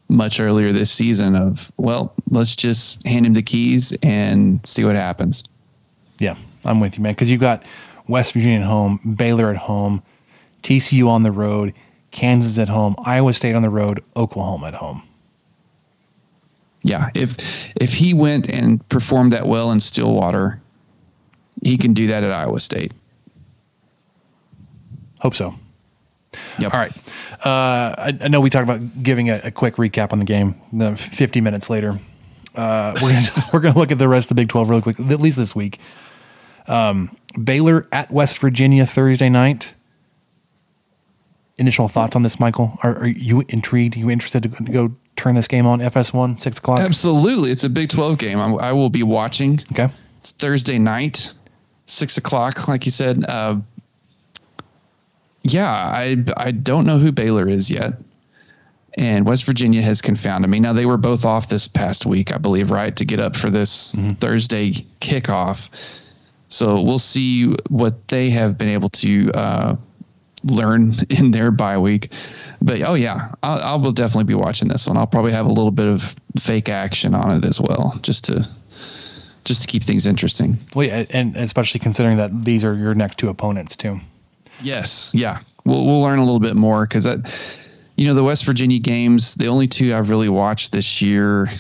[0.09, 4.95] much earlier this season of well let's just hand him the keys and see what
[4.95, 5.43] happens
[6.21, 7.65] yeah i'm with you man because you've got
[8.07, 10.01] west virginia at home baylor at home
[10.63, 11.75] tcu on the road
[12.17, 15.03] Kansas at home, Iowa State on the road, Oklahoma at home.
[16.83, 17.37] Yeah, if
[17.77, 20.59] if he went and performed that well in Stillwater,
[21.63, 22.93] he can do that at Iowa State.
[25.21, 25.55] Hope so.
[26.59, 26.73] Yep.
[26.73, 26.97] All right.
[27.45, 30.55] Uh, I, I, know we talked about giving a, a, quick recap on the game.
[30.73, 31.99] The 50 minutes later,
[32.55, 34.83] uh, we're gonna, we're going to look at the rest of the Big 12 really
[34.83, 35.79] quick, at least this week.
[36.67, 39.75] Um, Baylor at West Virginia Thursday night
[41.59, 42.79] initial thoughts on this, Michael?
[42.83, 43.97] Are, are you intrigued?
[43.97, 46.81] Are you interested to go turn this game on FS1 six o'clock?
[46.81, 48.39] Absolutely, it's a Big Twelve game.
[48.39, 49.61] I'm, I will be watching.
[49.73, 51.33] Okay, it's Thursday night,
[51.87, 53.25] six o'clock, like you said.
[53.29, 53.57] Uh,
[55.43, 57.95] yeah, I I don't know who Baylor is yet,
[58.99, 60.61] and West Virginia has confounded me.
[60.61, 63.51] Now they were both off this past week, I believe, right, to get up for
[63.51, 64.15] this mm-hmm.
[64.15, 65.69] Thursday kickoff.
[66.49, 69.77] So we'll see what they have been able to uh,
[70.47, 72.11] learn in their bye week.
[72.63, 74.97] But oh yeah, I'll, I will definitely be watching this one.
[74.97, 78.49] I'll probably have a little bit of fake action on it as well, just to
[79.45, 80.59] just to keep things interesting.
[80.75, 84.01] Well, yeah, and especially considering that these are your next two opponents too.
[84.61, 87.33] Yes, yeah, we'll we'll learn a little bit more because that,
[87.97, 91.51] you know, the West Virginia games, the only two I've really watched this year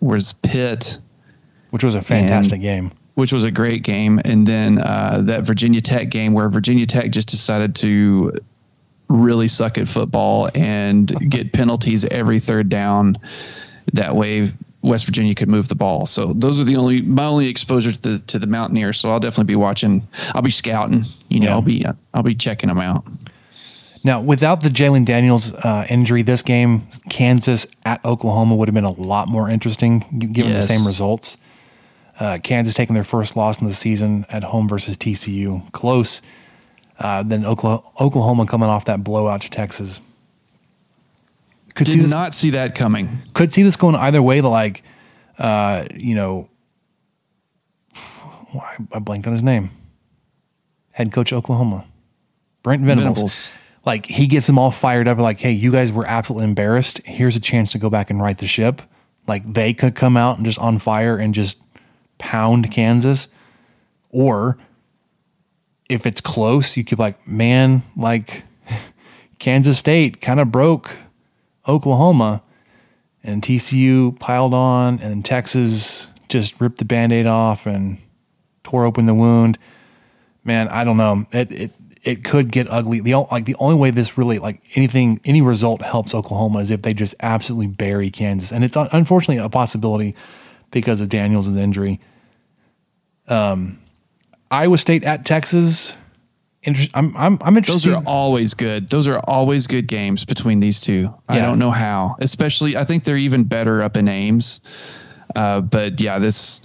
[0.00, 0.98] was Pitt,
[1.70, 5.80] which was a fantastic game, which was a great game, and then uh, that Virginia
[5.80, 8.32] Tech game where Virginia Tech just decided to
[9.08, 13.18] really suck at football and get penalties every third down.
[13.92, 14.52] That way,
[14.82, 16.06] West Virginia could move the ball.
[16.06, 19.00] So those are the only my only exposure to the to the Mountaineers.
[19.00, 20.06] So I'll definitely be watching.
[20.32, 21.04] I'll be scouting.
[21.28, 21.54] You know, yeah.
[21.54, 23.04] I'll be I'll be checking them out.
[24.04, 28.84] Now, without the Jalon Daniels uh, injury, this game, Kansas at Oklahoma, would have been
[28.84, 30.68] a lot more interesting given yes.
[30.68, 31.36] the same results.
[32.18, 36.20] Uh, Kansas taking their first loss in the season at home versus TCU, close.
[36.98, 40.00] Uh, then Oklahoma, coming off that blowout to Texas.
[41.74, 43.22] Could Did see this, not see that coming.
[43.34, 44.40] Could see this going either way.
[44.40, 44.82] Like,
[45.38, 46.48] uh, you know,
[48.92, 49.70] I blanked on his name.
[50.90, 51.84] Head coach Oklahoma,
[52.64, 53.16] Brent Venables.
[53.16, 53.52] Venables.
[53.86, 55.18] Like he gets them all fired up.
[55.18, 56.98] Like, hey, you guys were absolutely embarrassed.
[57.06, 58.82] Here's a chance to go back and right the ship.
[59.28, 61.58] Like they could come out and just on fire and just
[62.18, 63.28] pound Kansas,
[64.10, 64.58] or
[65.88, 68.44] if it's close, you could like, man, like
[69.38, 70.90] Kansas State kind of broke
[71.66, 72.42] Oklahoma
[73.22, 77.98] and TCU piled on and Texas just ripped the band-aid off and
[78.64, 79.58] tore open the wound.
[80.44, 81.26] Man, I don't know.
[81.32, 83.00] It it it could get ugly.
[83.00, 86.82] The like the only way this really like anything any result helps Oklahoma is if
[86.82, 88.52] they just absolutely bury Kansas.
[88.52, 90.14] And it's unfortunately a possibility
[90.70, 92.00] because of Daniels' injury.
[93.28, 93.78] Um
[94.50, 95.96] Iowa State at Texas.
[96.94, 97.90] I'm I'm I'm interested.
[97.90, 98.88] Those are always good.
[98.90, 101.02] Those are always good games between these two.
[101.02, 101.12] Yeah.
[101.28, 102.16] I don't know how.
[102.20, 104.60] Especially, I think they're even better up in Ames.
[105.36, 106.60] Uh, but yeah, this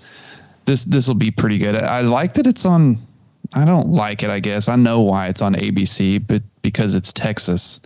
[0.66, 1.76] this this will be pretty good.
[1.76, 3.06] I, I like that it's on.
[3.54, 4.30] I don't like it.
[4.30, 7.80] I guess I know why it's on ABC, but because it's Texas.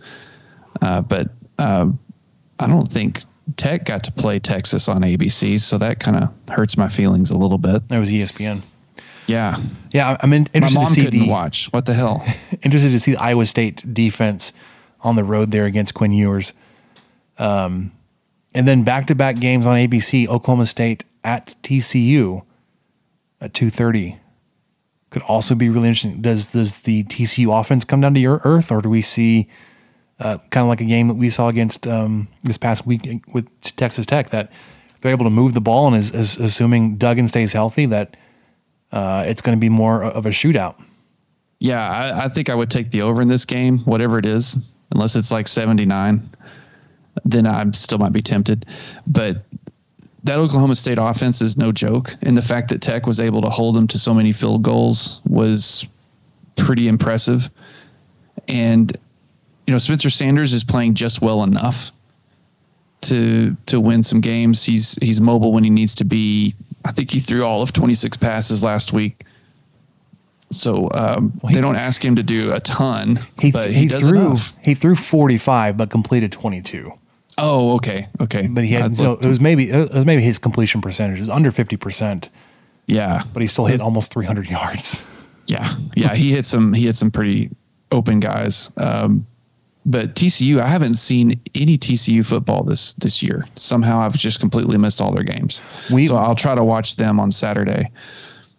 [0.80, 1.88] Uh, but uh,
[2.58, 3.22] I don't think
[3.56, 7.36] Tech got to play Texas on ABC, so that kind of hurts my feelings a
[7.36, 7.88] little bit.
[7.88, 8.62] That was ESPN.
[9.26, 10.16] Yeah, yeah.
[10.20, 11.66] I'm in, interested to see the watch.
[11.72, 12.24] What the hell?
[12.62, 14.52] interested to see the Iowa State defense
[15.00, 16.54] on the road there against Quinn Ewers.
[17.38, 17.92] Um,
[18.54, 20.26] and then back to back games on ABC.
[20.28, 22.42] Oklahoma State at TCU
[23.40, 24.18] at two thirty
[25.10, 26.20] could also be really interesting.
[26.20, 29.48] Does does the TCU offense come down to your earth, or do we see
[30.20, 33.46] uh, kind of like a game that we saw against um, this past week with
[33.60, 34.50] Texas Tech that
[35.00, 38.16] they're able to move the ball and is, is assuming Duggan stays healthy that
[38.92, 40.74] uh, it's going to be more of a shootout.
[41.60, 44.56] Yeah, I, I, think I would take the over in this game, whatever it is,
[44.92, 46.28] unless it's like 79.
[47.24, 48.64] Then I still might be tempted.
[49.06, 49.44] But
[50.24, 52.14] that Oklahoma State offense is no joke.
[52.22, 55.20] And the fact that Tech was able to hold them to so many field goals
[55.26, 55.86] was
[56.56, 57.50] pretty impressive.
[58.46, 58.96] And,
[59.68, 61.92] you know, Spencer Sanders is playing just well enough
[63.02, 64.64] to to win some games.
[64.64, 66.54] He's he's mobile when he needs to be.
[66.86, 69.26] I think he threw all of 26 passes last week.
[70.50, 73.20] So um, well, he, they don't ask him to do a ton.
[73.38, 74.54] He, but he, he threw enough.
[74.62, 76.90] he threw 45, but completed 22.
[77.36, 78.46] Oh, okay, okay.
[78.46, 81.50] But he had so it was maybe it was maybe his completion percentage is under
[81.50, 82.30] 50 percent.
[82.86, 85.02] Yeah, but he still hit almost 300 yards.
[85.46, 86.14] Yeah, yeah.
[86.14, 87.50] he hit some he hit some pretty
[87.92, 88.72] open guys.
[88.78, 89.26] Um,
[89.86, 93.46] but TCU, I haven't seen any TCU football this this year.
[93.54, 95.60] Somehow, I've just completely missed all their games.
[95.90, 97.90] We, so I'll try to watch them on Saturday.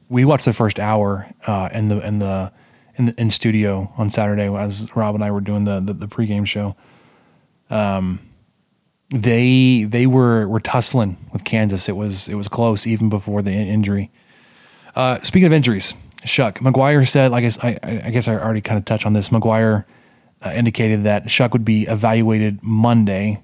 [0.09, 2.51] We watched the first hour uh, in the in the
[2.95, 6.07] in the in studio on Saturday as Rob and I were doing the the, the
[6.07, 6.76] pregame show.
[7.70, 8.20] Um,
[9.11, 11.89] they they were were tussling with Kansas.
[11.89, 14.11] It was it was close even before the injury.
[14.95, 15.93] Uh, speaking of injuries,
[16.24, 17.34] Shough McGuire said.
[17.34, 19.30] I guess I, I guess I already kind of touched on this.
[19.30, 19.86] McGuire
[20.45, 23.43] uh, indicated that Shough would be evaluated Monday,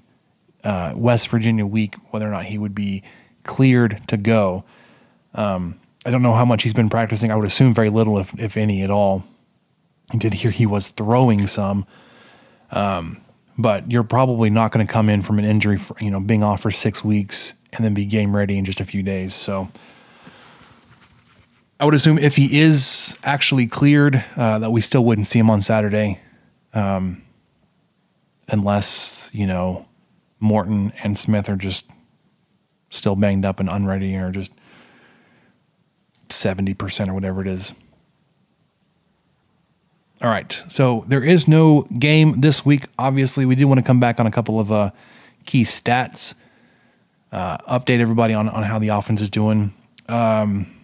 [0.64, 3.02] uh, West Virginia week, whether or not he would be
[3.44, 4.64] cleared to go.
[5.34, 7.30] Um, I don't know how much he's been practicing.
[7.30, 9.24] I would assume very little, if if any at all.
[10.12, 11.84] I did hear he was throwing some,
[12.70, 13.18] um,
[13.58, 16.44] but you're probably not going to come in from an injury, for, you know, being
[16.44, 19.34] off for six weeks and then be game ready in just a few days.
[19.34, 19.68] So.
[21.78, 25.50] I would assume if he is actually cleared, uh, that we still wouldn't see him
[25.50, 26.20] on Saturday
[26.76, 27.22] um,
[28.48, 29.88] unless you know
[30.38, 31.86] Morton and Smith are just
[32.90, 34.52] still banged up and unready, or just
[36.28, 37.72] seventy percent or whatever it is.
[40.22, 40.50] All right.
[40.68, 42.86] So there is no game this week.
[42.98, 44.90] Obviously, we do want to come back on a couple of uh,
[45.44, 46.34] key stats,
[47.32, 49.74] uh, update everybody on, on how the offense is doing.
[50.08, 50.74] Um,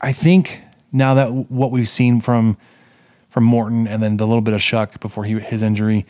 [0.00, 0.62] I think
[0.92, 2.56] now that what we've seen from
[3.28, 6.06] from Morton and then the little bit of Shough before he, his injury,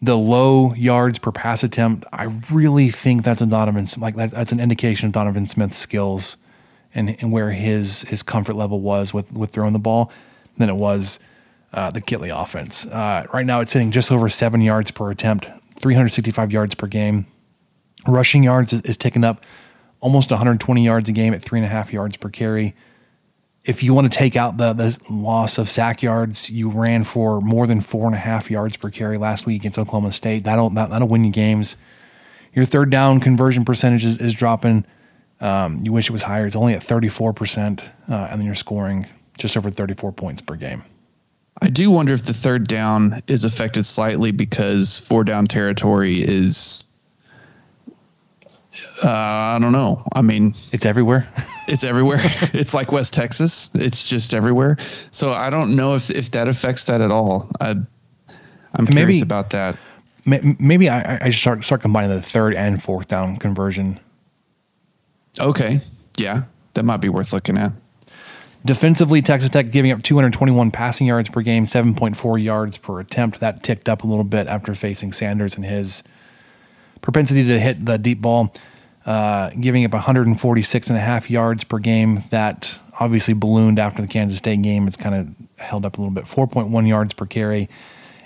[0.00, 4.52] the low yards per pass attempt, I really think that's a Donovan like that, that's
[4.52, 6.36] an indication of Donovan Smith's skills
[6.94, 10.10] and, and where his his comfort level was with with throwing the ball
[10.56, 11.20] than it was
[11.72, 12.86] uh, the Kittley offense.
[12.86, 17.26] Uh, right now, it's sitting just over seven yards per attempt, 365 yards per game.
[18.06, 19.44] Rushing yards is, is ticking up
[20.00, 22.74] almost 120 yards a game at three and a half yards per carry.
[23.68, 27.42] If you want to take out the, the loss of sack yards, you ran for
[27.42, 30.44] more than four and a half yards per carry last week against Oklahoma State.
[30.44, 31.76] That'll that, that'll win you games.
[32.54, 34.86] Your third down conversion percentage is, is dropping.
[35.42, 36.46] Um, you wish it was higher.
[36.46, 39.06] It's only at 34%, uh, and then you're scoring
[39.36, 40.82] just over 34 points per game.
[41.60, 46.84] I do wonder if the third down is affected slightly because four down territory is.
[49.02, 50.02] Uh, I don't know.
[50.12, 51.28] I mean, it's everywhere.
[51.68, 52.20] it's everywhere.
[52.52, 53.70] it's like West Texas.
[53.74, 54.76] It's just everywhere.
[55.10, 57.48] So I don't know if if that affects that at all.
[57.60, 57.86] I, I'm
[58.84, 59.76] maybe, curious about that.
[60.24, 64.00] Maybe I, I start start combining the third and fourth down conversion.
[65.40, 65.80] Okay.
[66.16, 66.42] Yeah,
[66.74, 67.72] that might be worth looking at.
[68.64, 73.38] Defensively, Texas Tech giving up 221 passing yards per game, 7.4 yards per attempt.
[73.38, 76.02] That ticked up a little bit after facing Sanders and his
[77.02, 78.52] propensity to hit the deep ball,
[79.06, 82.24] uh, giving up 146 and a half yards per game.
[82.30, 84.86] That obviously ballooned after the Kansas State game.
[84.86, 85.28] It's kind of
[85.64, 87.68] held up a little bit, 4.1 yards per carry.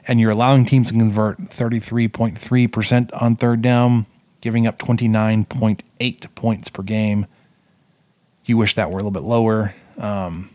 [0.06, 4.06] And you're allowing teams to convert 33.3% on third down,
[4.40, 7.26] giving up 29.8 points per game.
[8.44, 9.74] You wish that were a little bit lower.
[9.98, 10.50] Um,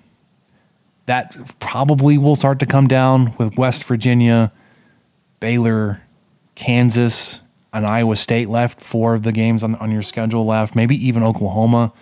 [1.05, 4.51] that probably will start to come down with West Virginia,
[5.39, 6.01] Baylor,
[6.55, 7.41] Kansas,
[7.78, 8.82] and Iowa State left.
[8.82, 10.75] Four of the games on, on your schedule left.
[10.75, 11.93] Maybe even Oklahoma.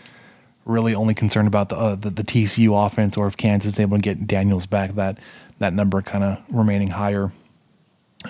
[0.63, 3.97] Really only concerned about the, uh, the, the TCU offense, or if Kansas is able
[3.97, 5.19] to get Daniels back, that
[5.59, 7.31] that number kind of remaining higher.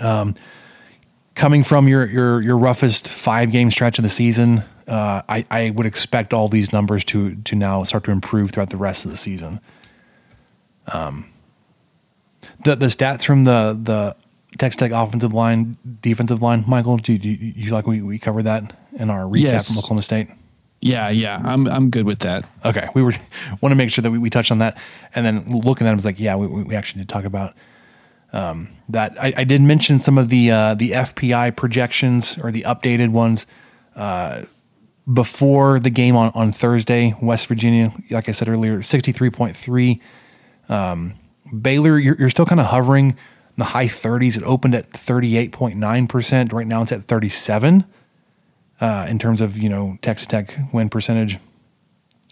[0.02, 0.36] Um,
[1.36, 5.70] coming from your your your roughest five game stretch of the season, uh, I, I
[5.70, 9.12] would expect all these numbers to to now start to improve throughout the rest of
[9.12, 9.62] the season.
[10.88, 11.32] Um,
[12.66, 14.16] the the stats from the the
[14.58, 18.44] Texas Tech offensive line, defensive line, Michael, do you, do you like we, we covered
[18.44, 19.68] that in our recap yes.
[19.68, 20.30] from Oklahoma State?
[20.82, 22.48] Yeah, yeah, I'm I'm good with that.
[22.64, 23.14] Okay, we were
[23.62, 24.78] want to make sure that we, we touched on that,
[25.16, 27.56] and then looking at it was like, yeah, we, we actually did talk about
[28.34, 29.20] um, that.
[29.22, 33.48] I, I, did mention some of the uh, the FPI projections or the updated ones.
[33.96, 34.44] Uh,
[35.12, 40.00] before the game on, on Thursday, West Virginia, like I said earlier, 63.3.
[40.68, 41.14] Um,
[41.62, 43.16] Baylor, you're, you're still kind of hovering
[43.56, 44.38] in the high 30s.
[44.38, 46.54] It opened at 38.9%.
[46.54, 47.86] Right now it's at 37
[48.82, 51.38] uh, in terms of, you know, Texas Tech win percentage.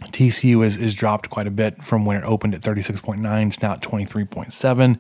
[0.02, 3.48] TCU is, is dropped quite a bit from when it opened at 36.9.
[3.48, 5.00] It's now at 23.7.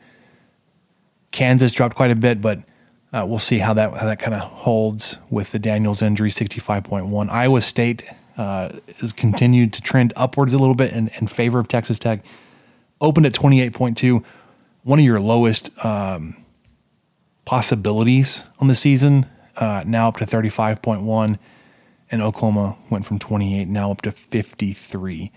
[1.31, 2.59] Kansas dropped quite a bit, but
[3.11, 7.29] uh, we'll see how that how that kind of holds with the Daniels injury, 65.1.
[7.29, 8.03] Iowa State
[8.37, 8.69] uh,
[8.99, 12.25] has continued to trend upwards a little bit in, in favor of Texas Tech.
[13.01, 14.23] Opened at 28.2,
[14.83, 16.35] one of your lowest um,
[17.45, 19.25] possibilities on the season.
[19.55, 21.37] Uh, now up to 35.1,
[22.11, 25.31] and Oklahoma went from 28 now up to 53.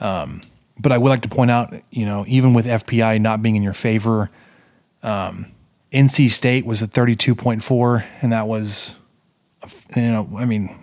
[0.00, 0.42] Um,
[0.78, 3.62] but I would like to point out, you know, even with FPI not being in
[3.62, 4.30] your favor,
[5.02, 5.46] um,
[5.92, 8.94] NC State was at 32.4, and that was,
[9.94, 10.74] you know, I mean,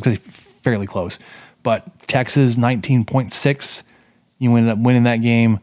[0.00, 0.16] to say
[0.62, 1.18] fairly close.
[1.62, 3.82] But Texas 19.6,
[4.38, 5.60] you ended up winning that game.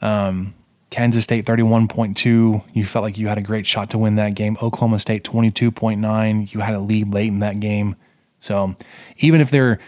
[0.00, 0.54] Um,
[0.90, 4.56] Kansas State 31.2, you felt like you had a great shot to win that game.
[4.62, 7.94] Oklahoma State 22.9, you had a lead late in that game.
[8.40, 8.74] So
[9.18, 9.78] even if they're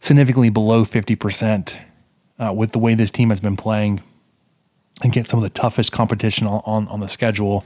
[0.00, 1.78] significantly below 50%
[2.38, 4.00] uh, with the way this team has been playing,
[5.02, 7.64] and get some of the toughest competition on, on, on the schedule,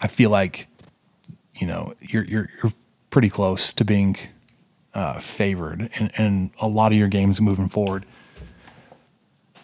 [0.00, 0.66] I feel like,
[1.54, 2.72] you know, you're you're you're
[3.10, 4.16] pretty close to being
[4.94, 8.06] uh, favored in, in a lot of your games moving forward.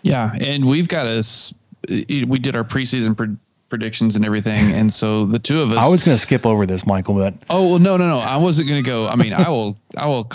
[0.02, 1.52] Yeah, and we've got us.
[1.88, 3.36] We did our preseason pre-
[3.68, 5.78] predictions and everything, and so the two of us.
[5.84, 8.18] I was going to skip over this, Michael, but oh well, no, no, no.
[8.18, 9.08] I wasn't going to go.
[9.08, 10.30] I mean, I will, I will,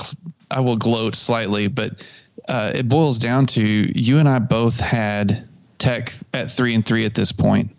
[0.49, 2.03] I will gloat slightly, but
[2.49, 5.47] uh, it boils down to you and I both had
[5.79, 7.75] Tech at three and three at this point,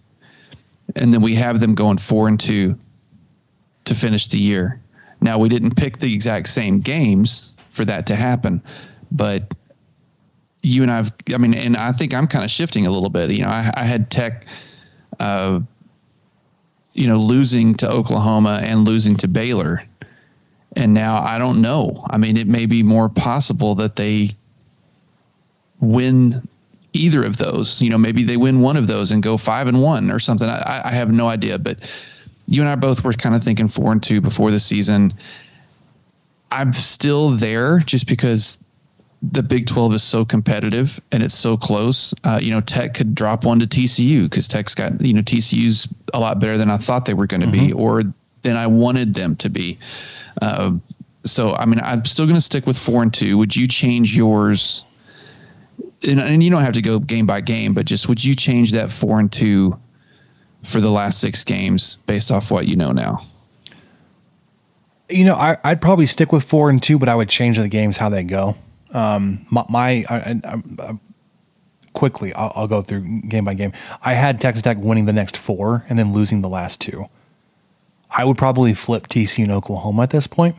[0.97, 2.79] and then we have them going four and two
[3.85, 4.81] to finish the year.
[5.21, 8.63] Now we didn't pick the exact same games for that to happen,
[9.13, 9.55] but
[10.63, 13.31] you and I've, I mean, and I think I'm kind of shifting a little bit.
[13.31, 14.47] You know, I, I had Tech,
[15.21, 15.61] uh,
[16.95, 19.83] you know, losing to Oklahoma and losing to Baylor.
[20.77, 22.05] And now I don't know.
[22.11, 24.37] I mean, it may be more possible that they
[25.81, 26.47] win
[26.93, 27.81] either of those.
[27.81, 30.49] You know, maybe they win one of those and go five and one or something.
[30.49, 31.59] I, I have no idea.
[31.59, 31.79] But
[32.47, 35.13] you and I both were kind of thinking four and two before the season.
[36.53, 38.59] I'm still there just because
[39.23, 42.13] the Big 12 is so competitive and it's so close.
[42.25, 45.89] Uh, you know, Tech could drop one to TCU because Tech's got, you know, TCU's
[46.13, 47.67] a lot better than I thought they were going to mm-hmm.
[47.67, 48.03] be or
[48.43, 49.79] than I wanted them to be.
[50.41, 50.73] Uh,
[51.25, 53.39] so, I mean, I'm still going to stick with four and two.
[53.39, 54.85] Would you change yours?
[56.07, 58.73] And, and you don't have to go game by game, but just would you change
[58.73, 59.79] that four and two
[60.65, 63.25] for the last six games based off what you know now?
[65.09, 67.69] You know, I, would probably stick with four and two, but I would change the
[67.69, 68.57] games how they go.
[68.93, 70.99] Um, my, my I, I, I,
[71.95, 73.73] quickly, I'll, I'll, go through game by game.
[74.03, 77.09] I had Texas Tech winning the next four and then losing the last two.
[78.11, 80.57] I would probably flip TCU and Oklahoma at this point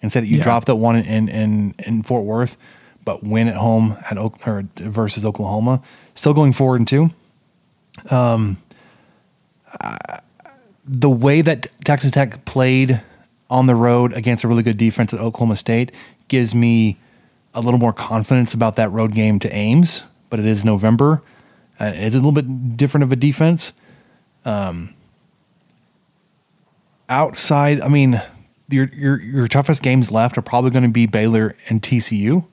[0.00, 0.44] and say that you yeah.
[0.44, 2.56] drop that one in, in in Fort Worth,
[3.04, 5.82] but win at home at or versus Oklahoma.
[6.14, 7.10] Still going forward in two.
[8.10, 8.58] Um,
[9.80, 9.96] uh,
[10.84, 13.00] the way that Texas Tech played
[13.50, 15.92] on the road against a really good defense at Oklahoma State
[16.28, 16.98] gives me
[17.58, 21.22] a little more confidence about that road game to Ames, but it is November.
[21.80, 23.72] Uh, it's a little bit different of a defense.
[24.44, 24.94] Um,
[27.08, 28.22] outside, I mean,
[28.68, 32.46] your your your toughest games left are probably going to be Baylor and TCU.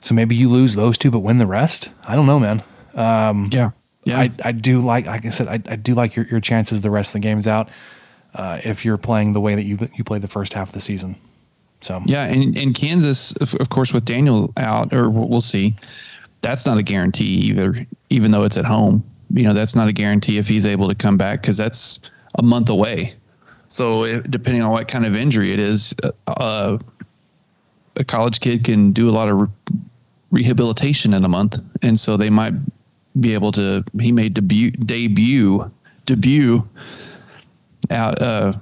[0.00, 1.90] So maybe you lose those two, but win the rest.
[2.06, 2.62] I don't know, man.
[2.94, 3.70] Um, yeah,
[4.04, 4.20] yeah.
[4.20, 6.90] I, I do like, like I said, I, I do like your, your chances the
[6.90, 7.70] rest of the games out.
[8.34, 10.80] Uh, if you're playing the way that you you played the first half of the
[10.80, 11.16] season.
[11.84, 15.74] So yeah, and and Kansas, of, of course, with Daniel out, or we'll see.
[16.40, 19.04] That's not a guarantee either, even though it's at home.
[19.34, 22.00] You know, that's not a guarantee if he's able to come back because that's
[22.38, 23.14] a month away.
[23.68, 26.78] So if, depending on what kind of injury it is, uh, uh,
[27.96, 29.48] a college kid can do a lot of re-
[30.30, 32.54] rehabilitation in a month, and so they might
[33.20, 33.84] be able to.
[34.00, 35.70] He may debut debut
[36.06, 36.66] debut
[37.90, 38.54] out uh,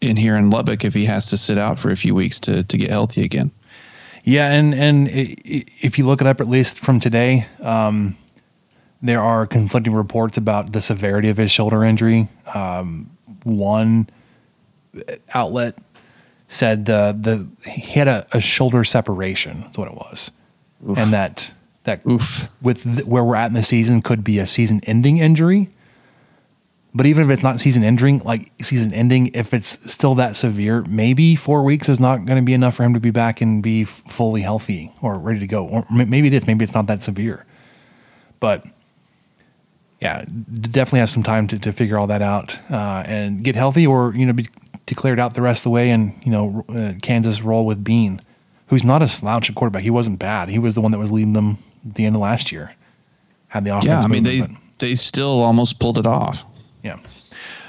[0.00, 2.62] in here in Lubbock if he has to sit out for a few weeks to
[2.64, 3.50] to get healthy again.
[4.24, 8.16] Yeah, and and if you look it up at least from today, um,
[9.00, 12.28] there are conflicting reports about the severity of his shoulder injury.
[12.52, 13.10] Um,
[13.44, 14.10] one
[15.34, 15.78] outlet
[16.48, 19.60] said the the he had a, a shoulder separation.
[19.60, 20.32] That's what it was,
[20.88, 20.98] Oof.
[20.98, 21.52] and that
[21.84, 22.48] that Oof.
[22.60, 25.70] with the, where we're at in the season could be a season-ending injury.
[26.96, 30.82] But even if it's not season ending, like season ending, if it's still that severe,
[30.88, 33.62] maybe four weeks is not going to be enough for him to be back and
[33.62, 35.68] be fully healthy or ready to go.
[35.68, 36.46] Or maybe it is.
[36.46, 37.44] Maybe it's not that severe.
[38.40, 38.64] But
[40.00, 43.86] yeah, definitely has some time to, to figure all that out uh, and get healthy,
[43.86, 44.48] or you know, be
[44.86, 48.22] declared out the rest of the way, and you know, uh, Kansas roll with Bean,
[48.68, 49.82] who's not a slouch at quarterback.
[49.82, 50.48] He wasn't bad.
[50.48, 52.72] He was the one that was leading them at the end of last year.
[53.48, 53.84] Had the offense.
[53.84, 56.42] Yeah, I mean they they still almost pulled it off.
[56.86, 57.00] Yeah.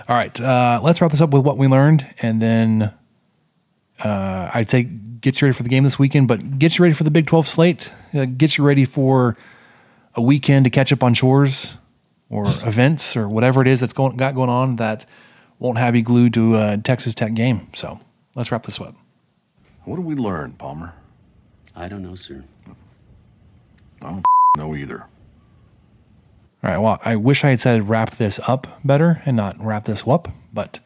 [0.07, 0.39] All right.
[0.39, 2.93] Uh, let's wrap this up with what we learned, and then
[4.03, 6.93] uh, I'd say get you ready for the game this weekend, but get you ready
[6.93, 7.91] for the Big 12 slate.
[8.13, 9.35] Uh, get you ready for
[10.13, 11.77] a weekend to catch up on chores
[12.29, 15.07] or events or whatever it is that's going got going on that
[15.57, 17.67] won't have you glued to a Texas Tech game.
[17.73, 17.99] So
[18.35, 18.95] let's wrap this up.
[19.85, 20.93] What did we learn, Palmer?
[21.75, 22.43] I don't know, sir.
[24.03, 24.25] I don't
[24.57, 25.07] know either.
[26.67, 26.79] All right.
[26.81, 30.27] Well, I wish I had said wrap this up better and not wrap this up,
[30.51, 30.81] but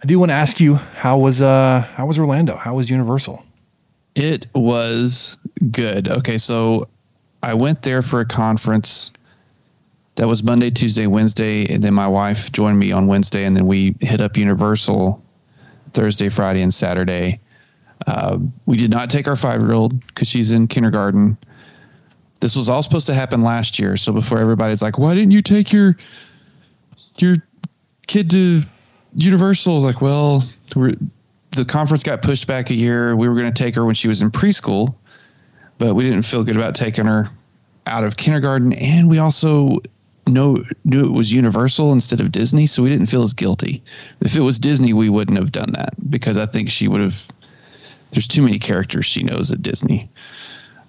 [0.00, 2.54] I do want to ask you how was uh how was Orlando?
[2.54, 3.44] How was Universal?
[4.14, 5.36] It was
[5.72, 6.06] good.
[6.06, 6.86] Okay, so
[7.42, 9.10] I went there for a conference
[10.14, 13.66] that was Monday, Tuesday, Wednesday, and then my wife joined me on Wednesday, and then
[13.66, 15.20] we hit up Universal
[15.94, 17.40] Thursday, Friday, and Saturday.
[18.06, 21.36] Uh, we did not take our five year old because she's in kindergarten.
[22.44, 23.96] This was all supposed to happen last year.
[23.96, 25.96] So before everybody's like, why didn't you take your
[27.16, 27.38] your
[28.06, 28.60] kid to
[29.14, 29.80] Universal?
[29.80, 30.44] Like, well,
[30.74, 33.16] the conference got pushed back a year.
[33.16, 34.94] We were going to take her when she was in preschool,
[35.78, 37.30] but we didn't feel good about taking her
[37.86, 38.74] out of kindergarten.
[38.74, 39.78] And we also
[40.26, 43.82] know knew it was Universal instead of Disney, so we didn't feel as guilty.
[44.20, 47.24] If it was Disney, we wouldn't have done that because I think she would have.
[48.10, 50.10] There's too many characters she knows at Disney.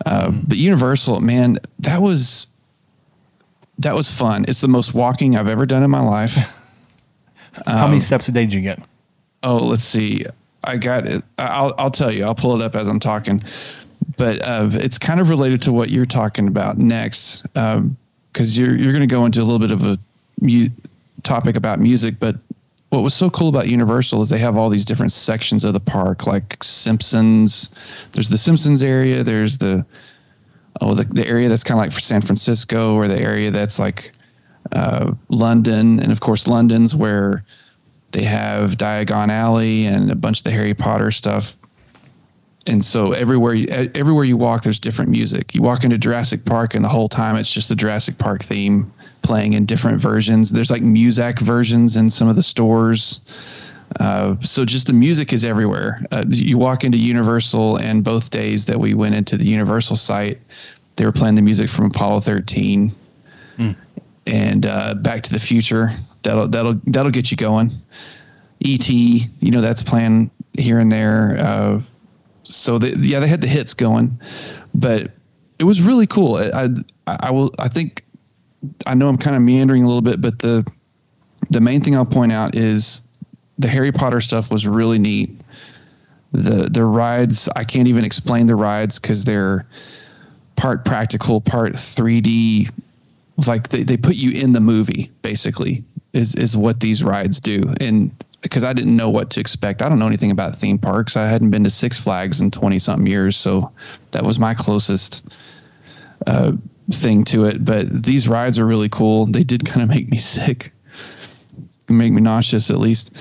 [0.05, 2.47] Um, but Universal, man, that was
[3.80, 4.45] that was fun.
[4.47, 6.34] It's the most walking I've ever done in my life.
[7.65, 8.80] How many um, steps a day did you get?
[9.43, 10.26] Oh, let's see.
[10.63, 11.23] I got it.
[11.38, 12.26] I'll I'll tell you.
[12.26, 13.43] I'll pull it up as I'm talking.
[14.17, 18.91] but uh, it's kind of related to what you're talking about next, because you're you're
[18.93, 19.97] going to go into a little bit of a
[20.41, 20.67] mu-
[21.23, 22.15] topic about music.
[22.19, 22.35] But
[22.90, 25.80] what was so cool about Universal is they have all these different sections of the
[25.80, 27.70] park, like Simpsons.
[28.12, 29.24] There's the Simpsons area.
[29.24, 29.86] There's the
[30.82, 33.80] oh the, the area that's kind of like for San Francisco, or the area that's
[33.80, 34.12] like
[34.72, 37.44] uh, London, and of course London's where
[38.12, 41.56] they have Diagon Alley and a bunch of the Harry Potter stuff.
[42.68, 45.53] And so everywhere you, everywhere you walk, there's different music.
[45.53, 48.91] You walk into Jurassic Park, and the whole time it's just the Jurassic Park theme
[49.22, 50.52] playing in different versions.
[50.52, 53.22] There's like Muzak versions in some of the stores.
[54.00, 56.04] Uh, so just the music is everywhere.
[56.12, 60.40] Uh, you walk into Universal, and both days that we went into the Universal site,
[60.96, 62.94] they were playing the music from Apollo 13
[64.28, 65.96] and uh, Back to the Future.
[66.24, 67.72] That'll that'll that'll get you going.
[68.66, 71.38] ET, you know, that's playing here and there.
[71.40, 71.82] Uh,
[72.44, 74.20] so they, yeah, they had the hits going,
[74.74, 75.12] but
[75.60, 76.38] it was really cool.
[76.38, 76.70] I,
[77.08, 78.04] I I will I think
[78.86, 80.66] I know I'm kind of meandering a little bit, but the
[81.50, 83.02] the main thing I'll point out is
[83.60, 85.30] the Harry Potter stuff was really neat.
[86.32, 89.66] The the rides I can't even explain the rides because they're
[90.56, 92.70] part practical, part 3D.
[93.48, 95.84] Like they, they put you in the movie basically
[96.14, 97.74] is is what these rides do.
[97.80, 98.12] And
[98.42, 99.82] because I didn't know what to expect.
[99.82, 101.18] I don't know anything about theme parks.
[101.18, 103.72] I hadn't been to Six Flags in 20 something years, so
[104.12, 105.24] that was my closest
[106.28, 106.52] uh,
[106.91, 107.64] thing to it.
[107.64, 109.26] But these rides are really cool.
[109.26, 110.72] They did kind of make me sick,
[111.90, 113.12] make me nauseous at least.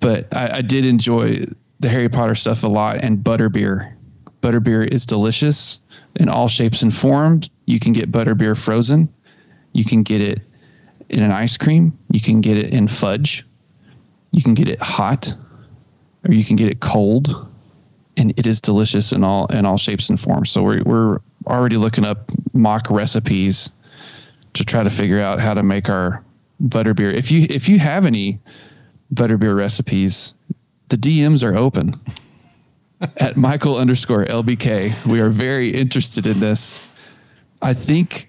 [0.00, 1.44] But I, I did enjoy
[1.80, 3.92] the Harry Potter stuff a lot and butterbeer.
[4.42, 5.80] Butterbeer is delicious
[6.16, 7.48] in all shapes and forms.
[7.66, 9.08] You can get butterbeer frozen.
[9.72, 10.40] You can get it
[11.08, 11.96] in an ice cream.
[12.10, 13.46] You can get it in fudge.
[14.32, 15.32] You can get it hot,
[16.26, 17.48] or you can get it cold,
[18.16, 20.50] and it is delicious in all in all shapes and forms.
[20.50, 23.70] So we're we're already looking up mock recipes
[24.54, 26.24] to try to figure out how to make our
[26.62, 27.12] butterbeer.
[27.12, 28.40] If you if you have any
[29.12, 30.34] butterbeer recipes,
[30.88, 32.00] the DMs are open
[33.16, 35.06] at Michael underscore LBK.
[35.06, 36.86] We are very interested in this.
[37.62, 38.28] I think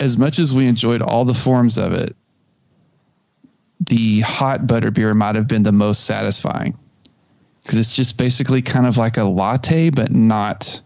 [0.00, 2.16] as much as we enjoyed all the forms of it,
[3.80, 6.78] the hot butterbeer might have been the most satisfying
[7.62, 10.80] because it's just basically kind of like a latte, but not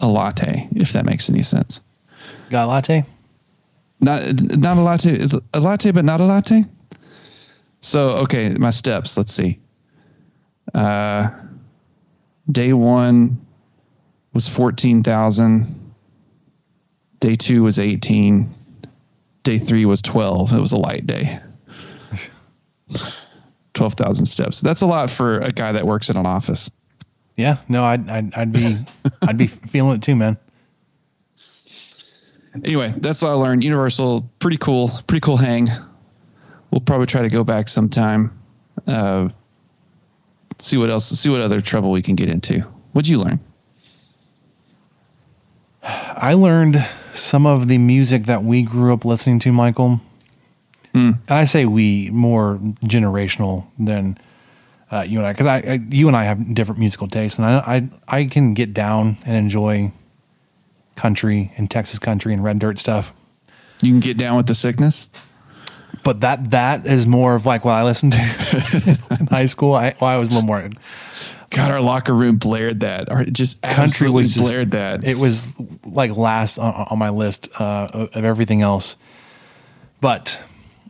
[0.00, 1.80] a latte, if that makes any sense.
[2.50, 3.04] Got a latte?
[4.00, 6.64] Not not a latte, a latte, but not a latte.
[7.80, 9.16] So okay, my steps.
[9.16, 9.58] Let's see.
[10.74, 11.30] Uh,
[12.50, 13.44] day one
[14.32, 15.74] was fourteen thousand.
[17.20, 18.54] Day two was eighteen.
[19.42, 20.52] Day three was twelve.
[20.52, 21.40] It was a light day.
[23.74, 24.60] Twelve thousand steps.
[24.60, 26.70] That's a lot for a guy that works in an office.
[27.38, 28.78] Yeah, no, I'd I'd, I'd be
[29.22, 30.36] I'd be feeling it too, man.
[32.64, 33.62] Anyway, that's what I learned.
[33.62, 35.68] Universal, pretty cool, pretty cool hang.
[36.72, 38.36] We'll probably try to go back sometime.
[38.88, 39.28] Uh,
[40.58, 42.58] see what else, see what other trouble we can get into.
[42.92, 43.38] What'd you learn?
[45.84, 46.84] I learned
[47.14, 50.00] some of the music that we grew up listening to, Michael.
[51.28, 54.18] And I say we more generational than
[54.90, 57.46] uh, you and I, because I, I, you and I have different musical tastes, and
[57.46, 57.58] I,
[58.08, 59.92] I, I can get down and enjoy
[60.96, 63.12] country and Texas country and red dirt stuff.
[63.82, 65.08] You can get down with the sickness.
[66.04, 69.74] But that that is more of like what I listened to in high school.
[69.74, 70.70] I, well, I was a little more
[71.50, 75.04] God, our locker room blared that, or just country was just, blared that.
[75.04, 75.46] It was
[75.84, 78.96] like last on, on my list uh, of everything else.
[80.00, 80.38] But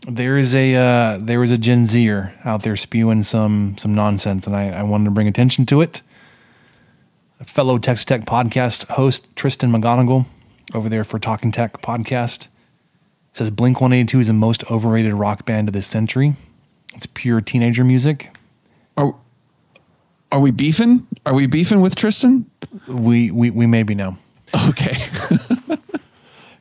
[0.09, 4.47] there is a uh, there is a Gen Zer out there spewing some some nonsense,
[4.47, 6.03] and I, I wanted to bring attention to it.
[7.41, 10.27] A fellow Texas Tech podcast host Tristan McGonigal
[10.75, 12.49] over there for Talking Tech podcast
[13.33, 16.35] says Blink 182 is the most overrated rock band of this century.
[16.95, 18.35] It's pure teenager music.
[18.97, 19.15] Are
[20.33, 21.07] are we beefing?
[21.27, 22.51] Are we beefing with Tristan?
[22.89, 24.17] We we we maybe know.
[24.69, 25.07] Okay.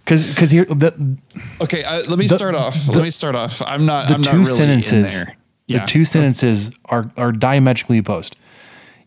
[0.08, 1.18] Because because here the
[1.60, 2.86] Okay, uh, let me The- start off.
[2.86, 3.62] the- let me start off.
[3.68, 4.08] I'm not.
[4.08, 5.36] the I'm not two really in sentences there.
[5.68, 8.38] the two sentences are are diametrically opposed.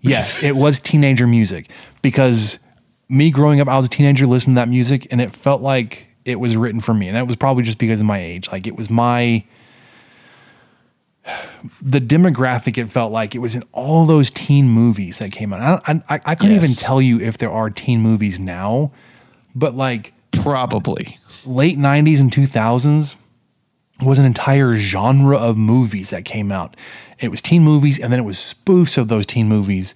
[0.02, 1.70] Yes, it was teenager music
[2.02, 2.58] because
[3.08, 6.06] me growing up, I was a teenager listening to that music, and it felt like
[6.26, 8.50] it was written for me, and that was probably just because of my age.
[8.52, 9.42] Like it was my
[11.80, 12.76] the demographic.
[12.76, 15.82] It felt like it was in all those teen movies that came out.
[15.88, 18.92] I I, I couldn't even tell you if there are teen movies now,
[19.54, 20.12] but like
[20.42, 23.16] probably late '90s and 2000s
[24.02, 26.76] was an entire genre of movies that came out.
[27.18, 29.94] It was teen movies, and then it was spoofs of those teen movies.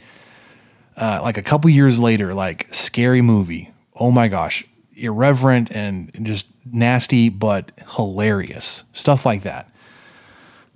[0.96, 3.70] Uh, like a couple years later, like scary movie.
[3.94, 4.64] Oh my gosh,
[4.94, 9.70] irreverent and just nasty, but hilarious stuff like that.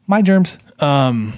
[0.07, 0.59] My germs.
[0.81, 1.35] Um,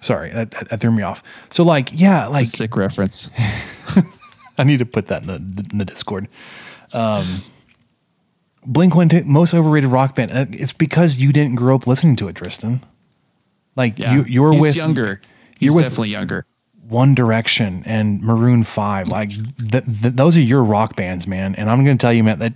[0.00, 1.22] sorry, that, that, that threw me off.
[1.50, 3.28] So like, yeah, like sick reference.
[4.60, 6.28] I need to put that in the, in the Discord.
[6.92, 7.42] Um,
[8.66, 10.32] Blink One most overrated rock band.
[10.32, 12.82] Uh, It's because you didn't grow up listening to it, Tristan.
[13.76, 14.14] Like Yeah.
[14.14, 15.20] you, you're He's with younger.
[15.58, 16.44] He's You're with definitely younger.
[16.88, 19.08] One Direction and Maroon Five.
[19.08, 21.54] Like th- th- those are your rock bands, man.
[21.54, 22.52] And I'm going to tell you, man, that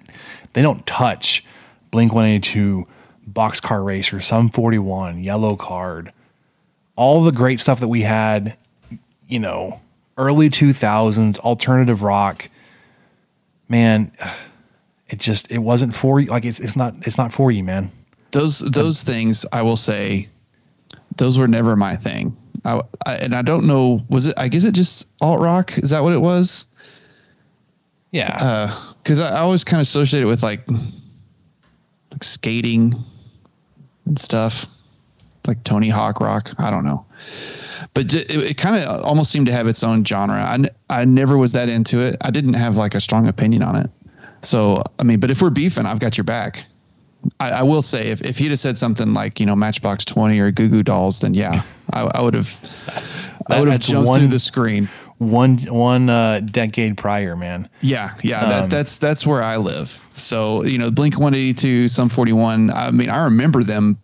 [0.55, 1.44] they don't touch
[1.93, 2.86] Blink One Eighty Two,
[3.31, 6.12] Boxcar Racer, Sum Forty One, Yellow Card,
[6.97, 8.56] all the great stuff that we had.
[9.28, 9.81] You know,
[10.16, 12.49] early 2000s alternative rock.
[13.69, 14.12] Man,
[15.09, 16.28] it just it wasn't for you.
[16.28, 17.91] Like it's it's not it's not for you, man.
[18.32, 20.28] Those those things I will say,
[21.16, 22.36] those were never my thing.
[22.65, 24.05] I, I and I don't know.
[24.09, 24.35] Was it?
[24.36, 25.77] I guess it just alt rock.
[25.78, 26.66] Is that what it was?
[28.15, 28.36] Yeah.
[28.41, 32.95] Uh, because I, I always kind of associate it with like, like skating
[34.07, 34.66] and stuff,
[35.49, 36.53] like Tony Hawk rock.
[36.59, 37.05] I don't know,
[37.95, 40.37] but it, it kind of almost seemed to have its own genre.
[40.43, 42.16] I n- I never was that into it.
[42.21, 43.91] I didn't have like a strong opinion on it.
[44.43, 46.65] So I mean, but if we're beefing, I've got your back.
[47.41, 50.39] I, I will say, if, if he'd have said something like you know Matchbox Twenty
[50.41, 51.62] or Goo Goo Dolls, then yeah,
[51.95, 52.55] I, I would have.
[53.49, 54.89] I would have jumped one- through the screen.
[55.19, 57.69] one one uh, decade prior, man.
[57.81, 59.99] Yeah, yeah, Um, that, that's that's where I live.
[60.15, 62.71] So you know, Blink One Eighty Two, Sum Forty One.
[62.71, 63.99] I mean, I remember them,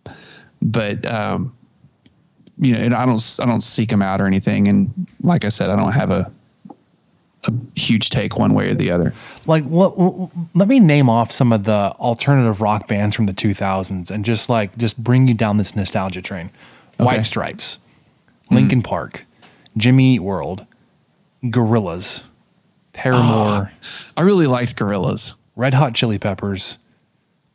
[0.61, 1.55] but um,
[2.61, 4.69] you know, and I don't I don't seek them out or anything.
[4.69, 6.31] And like I said, I don't have a
[7.45, 9.13] a huge take one way or the other.
[9.47, 10.29] Like, what, what?
[10.53, 14.47] Let me name off some of the alternative rock bands from the 2000s, and just
[14.47, 16.51] like just bring you down this nostalgia train.
[16.97, 17.23] White Okay.
[17.23, 17.79] Stripes,
[18.51, 19.25] Linkin Park,
[19.75, 20.67] Jimmy Eat World,
[21.45, 22.21] Gorillaz,
[22.93, 23.71] Paramore, ah,
[24.17, 25.33] I really liked Gorillaz.
[25.55, 26.77] Red Hot Chili Peppers,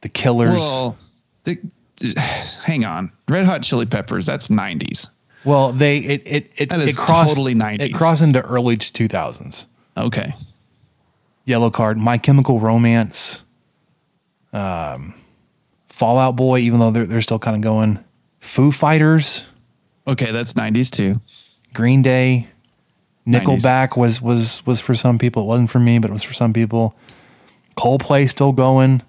[0.01, 0.59] The Killers.
[0.59, 0.99] Well,
[1.45, 1.59] the,
[2.17, 4.27] hang on, Red Hot Chili Peppers.
[4.27, 5.09] That's nineties.
[5.45, 7.81] Well, they it it it, That is it crossed totally 90s.
[7.81, 9.67] It crossed into early 2000s.
[9.97, 10.35] Okay.
[11.45, 13.45] Yellow Card, My Chemical Romance,
[14.53, 15.15] um,
[15.89, 18.03] Fall Out Boy, even though they're they're still kind of going.
[18.41, 19.47] Foo Fighters,
[20.07, 21.21] Okay, that's nineties too.
[21.75, 22.49] Green Day,
[23.27, 23.43] 90s.
[23.43, 25.43] Nickelback was was was for some people.
[25.43, 26.95] It wasn't for me, but it was for some people.
[27.77, 29.03] Coldplay still going,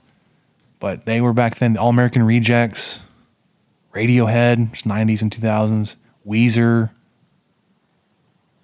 [0.79, 1.73] but they were back then.
[1.73, 3.01] the All American Rejects,
[3.93, 5.95] Radiohead, 90s and 2000s.
[6.27, 6.89] Weezer.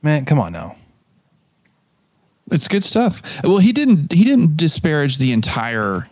[0.01, 0.75] Man, come on now.
[2.51, 3.21] It's good stuff.
[3.43, 6.05] Well, he didn't he didn't disparage the entire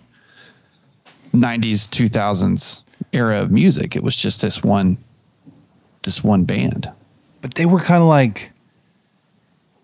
[1.36, 2.84] 90s 2000s
[3.14, 3.95] era of music.
[3.95, 4.98] It was just this one
[6.03, 6.90] this one band.
[7.41, 8.52] But they were kind of like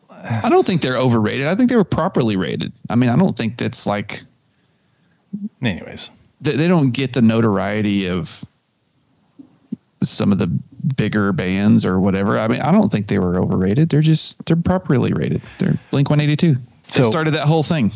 [0.09, 1.47] I don't think they're overrated.
[1.47, 2.71] I think they were properly rated.
[2.89, 4.23] I mean, I don't think that's like
[5.61, 6.09] anyways.
[6.41, 8.43] they, they don't get the notoriety of
[10.03, 10.47] some of the
[10.95, 12.37] bigger bands or whatever.
[12.37, 13.89] I mean, I don't think they were overrated.
[13.89, 15.41] They're just they're properly rated.
[15.59, 16.55] They're Blink 182.
[16.87, 17.91] So- they started that whole thing.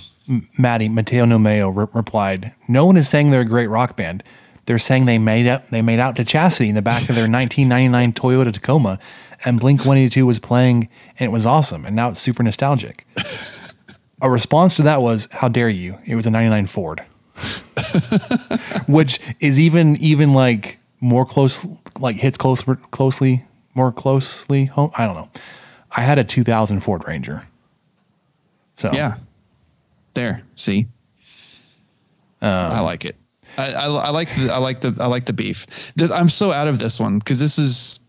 [0.57, 4.23] Maddie Mateo Nomeo re- replied, "No one is saying they're a great rock band.
[4.65, 7.27] They're saying they made up they made out to Chastity in the back of their
[7.29, 8.97] 1999 Toyota Tacoma,
[9.43, 10.87] and Blink 182 was playing,
[11.19, 11.85] and it was awesome.
[11.85, 13.05] And now it's super nostalgic."
[14.21, 15.97] a response to that was, "How dare you?
[16.05, 17.03] It was a 99 Ford,"
[18.87, 21.65] which is even even like more close,
[21.99, 24.91] like hits close closely more closely home.
[24.97, 25.29] I don't know.
[25.95, 27.43] I had a 2000 Ford Ranger.
[28.77, 29.15] So Yeah.
[30.13, 30.43] There.
[30.55, 30.87] See.
[32.41, 33.15] Um, I like it.
[33.57, 35.67] I, I, I like the I like the I like the beef.
[35.95, 37.99] This, I'm so out of this one because this is.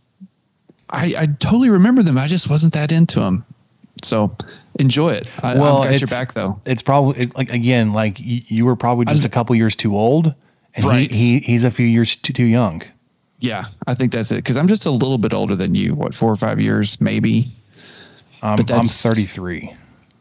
[0.91, 2.17] I I totally remember them.
[2.17, 3.45] I just wasn't that into them.
[4.05, 4.37] So
[4.79, 5.29] enjoy it.
[5.43, 6.61] I, well, I've got your back though.
[6.67, 9.77] It's probably it, like again, like y- you were probably just I'm- a couple years
[9.77, 10.35] too old,
[10.75, 11.11] and Right.
[11.11, 12.83] he, he he's a few years too, too young.
[13.41, 14.37] Yeah, I think that's it.
[14.37, 15.95] Because I'm just a little bit older than you.
[15.95, 17.53] What four or five years, maybe.
[18.43, 19.73] Um, But I'm 33.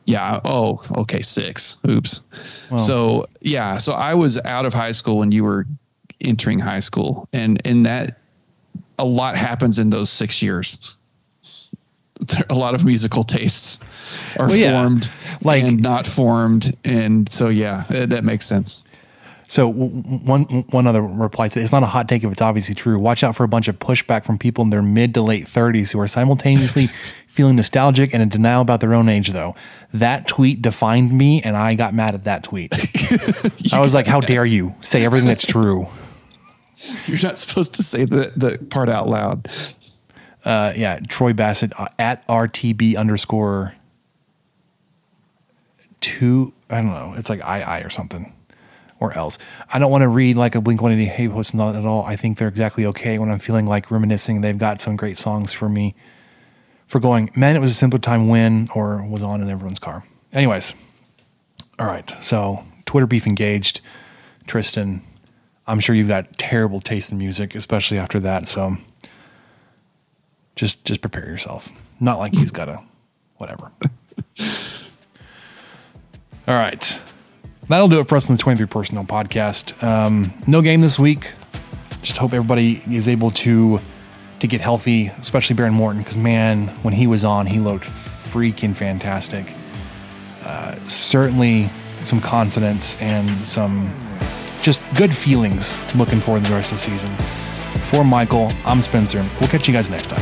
[0.05, 0.39] Yeah.
[0.43, 1.21] Oh, okay.
[1.21, 1.77] Six.
[1.87, 2.21] Oops.
[2.71, 3.77] Well- so yeah.
[3.77, 5.65] So I was out of high school when you were
[6.19, 8.17] entering high school, and and that,
[8.99, 10.95] a lot happens in those six years.
[12.49, 13.79] A lot of musical tastes
[14.37, 14.79] are Well, yeah.
[14.81, 15.09] formed,
[15.41, 18.83] Like- and not formed, and so yeah, that, that makes sense.
[19.47, 22.97] So one one other reply to it's not a hot take if it's obviously true.
[22.97, 25.91] Watch out for a bunch of pushback from people in their mid to late 30s
[25.91, 26.87] who are simultaneously
[27.27, 29.31] feeling nostalgic and in denial about their own age.
[29.31, 29.53] Though
[29.93, 32.73] that tweet defined me, and I got mad at that tweet.
[33.73, 35.85] I was like, "How dare you say everything that's true?"
[37.07, 39.49] You're not supposed to say the the part out loud.
[40.43, 43.75] Uh, yeah, Troy Bassett uh, at RTB underscore
[45.99, 46.53] two.
[46.69, 47.13] I don't know.
[47.15, 48.33] It's like II or something
[49.01, 49.37] or else.
[49.73, 52.05] I don't want to read like a Blink 182 hate post, not at all.
[52.05, 54.41] I think they're exactly okay when I'm feeling like reminiscing.
[54.41, 55.95] They've got some great songs for me
[56.87, 60.03] for going, man, it was a simpler time when, or was on in everyone's car.
[60.31, 60.75] Anyways,
[61.79, 62.09] all right.
[62.21, 63.81] So Twitter beef engaged.
[64.45, 65.01] Tristan,
[65.65, 68.47] I'm sure you've got terrible taste in music, especially after that.
[68.47, 68.77] So
[70.55, 71.69] just just prepare yourself.
[71.99, 72.81] Not like he's got a
[73.37, 73.71] whatever.
[76.47, 76.99] All right.
[77.67, 79.81] That'll do it for us on the 23 Personnel podcast.
[79.83, 81.31] Um, no game this week.
[82.01, 83.79] Just hope everybody is able to
[84.39, 88.75] to get healthy, especially Behren Morton, because man, when he was on, he looked freaking
[88.75, 89.53] fantastic.
[90.43, 91.69] Uh, certainly
[92.03, 93.93] some confidence and some
[94.61, 97.15] just good feelings looking forward to the rest of the season.
[97.91, 99.21] For Michael, I'm Spencer.
[99.41, 100.21] We'll catch you guys next time.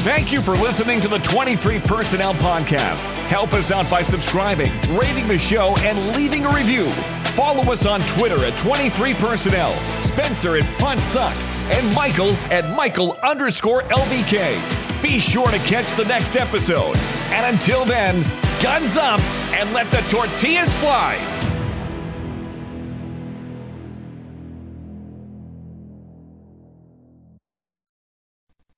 [0.00, 3.02] Thank you for listening to the 23 Personnel Podcast.
[3.26, 6.88] Help us out by subscribing, rating the show, and leaving a review.
[7.34, 11.36] Follow us on Twitter at 23 Personnel, Spencer at Punt Suck,
[11.70, 15.02] and Michael at Michael underscore LBK.
[15.02, 16.96] Be sure to catch the next episode.
[17.30, 18.22] And until then,
[18.62, 19.20] guns up
[19.52, 21.18] and let the tortillas fly.